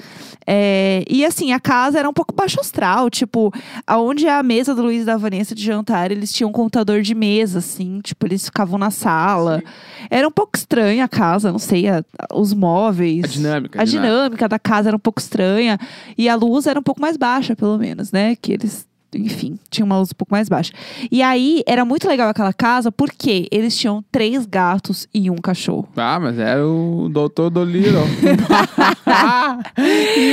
É, 0.46 1.02
e 1.08 1.24
assim, 1.24 1.52
a 1.52 1.58
casa 1.58 1.98
era 1.98 2.06
um 2.08 2.12
pouco 2.12 2.34
baixo 2.34 2.60
astral. 2.60 3.08
Tipo, 3.08 3.50
aonde 3.86 4.26
é 4.26 4.30
a 4.32 4.42
mesa 4.42 4.74
do 4.74 4.82
Luiz 4.82 5.02
e 5.02 5.06
da 5.06 5.16
Vanessa 5.16 5.54
de 5.54 5.62
jantar, 5.64 6.12
eles 6.12 6.30
tinham 6.30 6.50
um 6.50 6.52
contador 6.52 7.00
de 7.00 7.14
mesa, 7.14 7.60
assim. 7.60 8.00
Tipo, 8.02 8.26
eles 8.26 8.44
ficavam 8.44 8.78
na 8.78 8.90
sala. 8.90 9.62
Era 10.10 10.28
um 10.28 10.30
pouco 10.30 10.52
estranha 10.58 11.04
a 11.04 11.08
casa, 11.08 11.50
não 11.50 11.58
sei, 11.58 11.88
a- 11.88 12.04
a- 12.18 12.36
os 12.38 12.52
móveis. 12.52 13.24
A 13.24 13.28
dinâmica, 13.28 13.78
A 13.78 13.82
a 13.82 13.84
dinâmica. 13.86 14.12
dinâmica 14.14 14.48
da 14.50 14.58
casa 14.58 14.90
era 14.90 14.96
um 14.96 15.00
pouco 15.00 15.18
estranha. 15.18 15.78
E 16.18 16.28
a 16.28 16.34
luz 16.34 16.66
era 16.66 16.78
um 16.78 16.82
pouco 16.82 17.00
mais 17.00 17.16
baixa, 17.16 17.56
pelo 17.56 17.78
menos, 17.78 18.12
né? 18.12 18.36
Que 18.36 18.52
eles 18.52 18.86
enfim, 19.14 19.58
tinha 19.70 19.84
uma 19.84 19.98
luz 19.98 20.10
um 20.12 20.16
pouco 20.16 20.32
mais 20.32 20.48
baixa. 20.48 20.72
E 21.10 21.22
aí, 21.22 21.62
era 21.66 21.84
muito 21.84 22.06
legal 22.08 22.28
aquela 22.28 22.52
casa, 22.52 22.90
porque 22.92 23.46
eles 23.50 23.76
tinham 23.76 24.04
três 24.10 24.46
gatos 24.46 25.06
e 25.12 25.30
um 25.30 25.36
cachorro. 25.36 25.88
Ah, 25.96 26.18
mas 26.20 26.38
era 26.38 26.66
o 26.66 27.08
Doutor 27.10 27.50
Dolittle. 27.50 28.00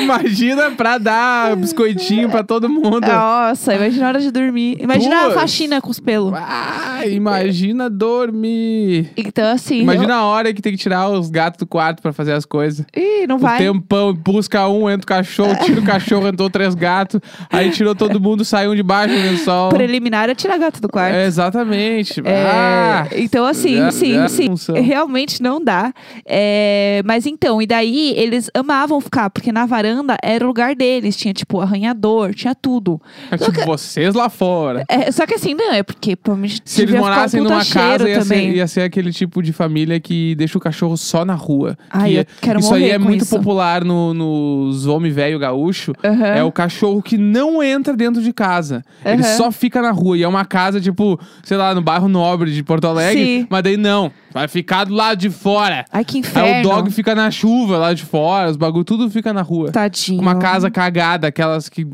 Imagina 0.03 0.71
pra 0.71 0.97
dar 0.97 1.55
biscoitinho 1.55 2.29
pra 2.29 2.43
todo 2.43 2.69
mundo. 2.69 3.01
Nossa, 3.01 3.73
imagina 3.75 4.05
a 4.05 4.07
hora 4.09 4.19
de 4.19 4.31
dormir. 4.31 4.77
Imagina 4.79 5.27
a 5.27 5.31
faxina 5.31 5.81
com 5.81 5.89
os 5.89 5.99
pelos. 5.99 6.33
Ah, 6.35 7.01
imagina 7.07 7.89
dormir. 7.89 9.11
Então, 9.17 9.51
assim. 9.51 9.81
Imagina 9.81 10.15
a 10.15 10.25
hora 10.25 10.53
que 10.53 10.61
tem 10.61 10.71
que 10.73 10.77
tirar 10.77 11.09
os 11.09 11.29
gatos 11.29 11.59
do 11.59 11.67
quarto 11.67 12.01
pra 12.01 12.13
fazer 12.13 12.33
as 12.33 12.45
coisas. 12.45 12.85
eu- 12.95 13.23
Ih, 13.23 13.27
não 13.27 13.35
O 13.37 13.39
vai. 13.39 13.57
tempão, 13.57 14.13
busca 14.13 14.67
um, 14.67 14.89
entra 14.89 15.03
o 15.03 15.07
cachorro, 15.07 15.55
tira 15.65 15.79
o 15.79 15.83
cachorro, 15.83 16.27
entrou 16.27 16.49
três 16.49 16.75
gatos. 16.75 17.19
Aí 17.51 17.71
tirou 17.71 17.95
todo 17.95 18.19
mundo, 18.19 18.45
saiu 18.45 18.66
um 18.67 18.75
debaixo 18.75 19.13
do 19.15 19.21
lençol. 19.21 19.69
Preliminar 19.69 20.29
é 20.29 20.35
tirar 20.35 20.57
gato 20.57 20.81
do 20.81 20.87
quarto. 20.89 21.13
É, 21.15 21.25
exatamente. 21.25 22.21
É, 22.23 22.43
Ah, 22.45 23.07
então, 23.15 23.45
assim, 23.45 23.75
já- 23.77 23.91
sim, 23.91 24.13
já 24.13 24.27
sim. 24.29 24.49
Realmente 24.81 25.41
não 25.41 25.63
dá. 25.63 25.93
É, 26.25 27.01
mas 27.05 27.25
então, 27.25 27.61
e 27.61 27.65
daí 27.67 28.13
eles 28.17 28.49
amavam 28.53 28.99
ficar, 28.99 29.29
porque 29.29 29.51
na 29.51 29.65
varanda 29.65 30.17
era 30.23 30.43
o 30.43 30.47
lugar 30.47 30.75
deles. 30.75 31.15
Tinha, 31.15 31.33
tipo, 31.33 31.59
arranhador, 31.61 32.33
tinha 32.33 32.53
tudo. 32.53 33.01
é 33.31 33.37
tipo 33.37 33.65
vocês 33.65 34.13
lá 34.13 34.29
fora. 34.29 34.83
É, 34.89 35.11
só 35.11 35.25
que 35.25 35.33
assim, 35.35 35.53
não, 35.53 35.71
é 35.73 35.83
porque 35.83 36.15
provavelmente 36.15 36.61
Se 36.65 36.81
eles 36.83 36.95
morassem 36.95 37.41
numa 37.41 37.63
casa, 37.65 38.07
ia 38.09 38.21
ser, 38.23 38.49
ia 38.55 38.67
ser 38.67 38.81
aquele 38.81 39.11
tipo 39.11 39.41
de 39.41 39.53
família 39.53 39.99
que 39.99 40.35
deixa 40.35 40.57
o 40.57 40.61
cachorro 40.61 40.97
só 40.97 41.23
na 41.25 41.33
rua. 41.35 41.77
Ai, 41.89 42.09
Que 42.09 42.15
eu 42.15 42.21
é- 42.21 42.25
quero 42.41 42.59
isso 42.59 42.73
aí 42.73 42.89
é 42.91 42.97
muito 42.97 43.23
isso. 43.23 43.35
popular 43.37 43.83
no, 43.83 44.13
nos 44.13 44.85
homem 44.87 45.11
velho 45.11 45.39
gaúcho. 45.39 45.93
Aham. 46.03 46.25
É 46.25 46.43
o 46.43 46.51
cachorro 46.51 47.01
que 47.01 47.17
não 47.17 47.61
entra 47.63 47.95
dentro 47.95 48.21
de 48.21 48.33
casa. 48.33 48.56
Ele 49.05 49.23
Aham. 49.23 49.37
só 49.37 49.51
fica 49.51 49.81
na 49.81 49.91
rua. 49.91 50.17
E 50.17 50.23
é 50.23 50.27
uma 50.27 50.45
casa, 50.45 50.79
tipo, 50.81 51.19
sei 51.43 51.57
lá, 51.57 51.73
no 51.75 51.81
bairro 51.81 52.07
nobre 52.07 52.51
de 52.51 52.63
Porto 52.63 52.87
Alegre. 52.87 53.23
Sim. 53.23 53.47
Mas 53.49 53.63
daí 53.63 53.77
não. 53.77 54.11
Vai 54.37 54.47
ficar 54.47 54.83
do 54.85 54.93
lado 54.93 55.17
de 55.17 55.29
fora. 55.29 55.85
Ai, 55.91 56.05
que 56.05 56.19
inferno. 56.19 56.47
Aí 56.55 56.59
o 56.59 56.63
dog 56.63 56.91
fica 56.91 57.15
na 57.15 57.31
chuva 57.31 57.77
lá 57.77 57.93
de 57.93 58.03
fora, 58.03 58.49
os 58.49 58.55
bagulho, 58.57 58.83
tudo 58.85 59.09
fica 59.09 59.33
na 59.33 59.41
rua. 59.41 59.71
Tadinho. 59.71 60.21
Uma 60.21 60.35
casa 60.35 60.69
cagada, 60.69 61.27
aquelas 61.27 61.67
que. 61.69 61.85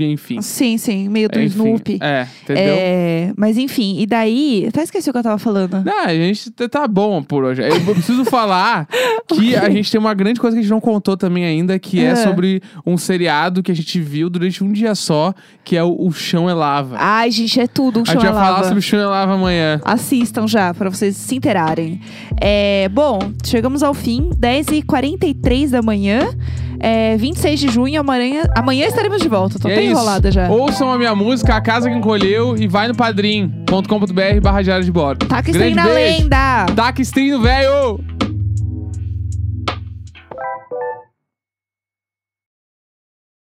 enfim. 0.00 0.40
Sim, 0.40 0.78
sim, 0.78 1.08
meio 1.08 1.28
do 1.28 1.38
Enfim, 1.40 1.46
Snoopy. 1.46 1.98
É, 2.00 2.26
entendeu? 2.42 2.64
É, 2.76 3.32
mas 3.36 3.56
enfim, 3.58 4.00
e 4.00 4.06
daí. 4.06 4.66
Até 4.68 4.82
esqueci 4.82 5.10
o 5.10 5.12
que 5.12 5.18
eu 5.18 5.22
tava 5.22 5.38
falando. 5.38 5.82
Não, 5.84 6.04
a 6.04 6.14
gente 6.14 6.50
t- 6.50 6.68
tá 6.68 6.86
bom 6.86 7.22
por 7.22 7.44
hoje. 7.44 7.62
Eu 7.62 7.80
preciso 7.94 8.24
falar 8.24 8.86
que 9.28 9.56
a 9.56 9.68
gente 9.70 9.90
tem 9.90 9.98
uma 10.00 10.14
grande 10.14 10.38
coisa 10.40 10.54
que 10.56 10.60
a 10.60 10.62
gente 10.62 10.70
não 10.70 10.80
contou 10.80 11.16
também 11.16 11.44
ainda, 11.44 11.78
que 11.78 12.00
é 12.04 12.12
Ah. 12.12 12.16
sobre 12.16 12.62
um 12.86 12.96
seriado 12.96 13.62
que 13.62 13.72
a 13.72 13.74
gente 13.74 14.00
viu 14.00 14.28
durante 14.30 14.62
um 14.62 14.72
dia 14.72 14.94
só, 14.94 15.34
que 15.64 15.76
é 15.76 15.82
o, 15.82 15.96
O 16.06 16.12
Chão 16.12 16.48
é 16.48 16.54
Lava. 16.54 16.96
Ai, 16.98 17.30
gente, 17.30 17.60
é 17.60 17.66
tudo 17.66 18.00
a 18.00 18.04
chão 18.04 18.14
gente 18.14 18.26
é 18.28 18.32
vai 18.32 18.40
falar 18.42 18.50
lava. 18.56 18.64
sobre 18.64 18.78
o 18.78 18.82
Chão 18.82 19.00
é 19.00 19.06
Lava 19.06 19.34
amanhã. 19.34 19.80
Assistam 19.84 20.46
já, 20.46 20.72
pra 20.74 20.90
vocês 20.90 21.16
se 21.16 21.34
inteirarem. 21.72 22.00
É, 22.40 22.88
bom, 22.90 23.18
chegamos 23.44 23.82
ao 23.82 23.94
fim, 23.94 24.30
10h43 24.38 25.70
da 25.70 25.82
manhã, 25.82 26.28
é, 26.78 27.16
26 27.16 27.60
de 27.60 27.68
junho, 27.68 28.00
amanhã, 28.00 28.42
amanhã 28.56 28.86
estaremos 28.86 29.20
de 29.20 29.28
volta. 29.28 29.58
Tô 29.58 29.68
até 29.68 29.78
é 29.78 29.82
isso. 29.82 29.92
enrolada 29.92 30.30
já. 30.30 30.48
Ouçam 30.48 30.90
a 30.90 30.98
minha 30.98 31.14
música, 31.14 31.54
A 31.56 31.60
Casa 31.60 31.88
que 31.90 31.96
Encolheu, 31.96 32.56
e 32.56 32.66
vai 32.66 32.88
no 32.88 32.94
padrim.com.br 32.94 34.40
barra 34.42 34.62
diário 34.62 34.84
de 34.84 34.92
bordo. 34.92 35.26
Taca 35.26 35.50
stream 35.50 35.74
na 35.74 35.84
beijo. 35.84 36.22
lenda! 36.22 36.66
Taca 36.74 37.02
stream, 37.02 37.40
velho! 37.40 38.00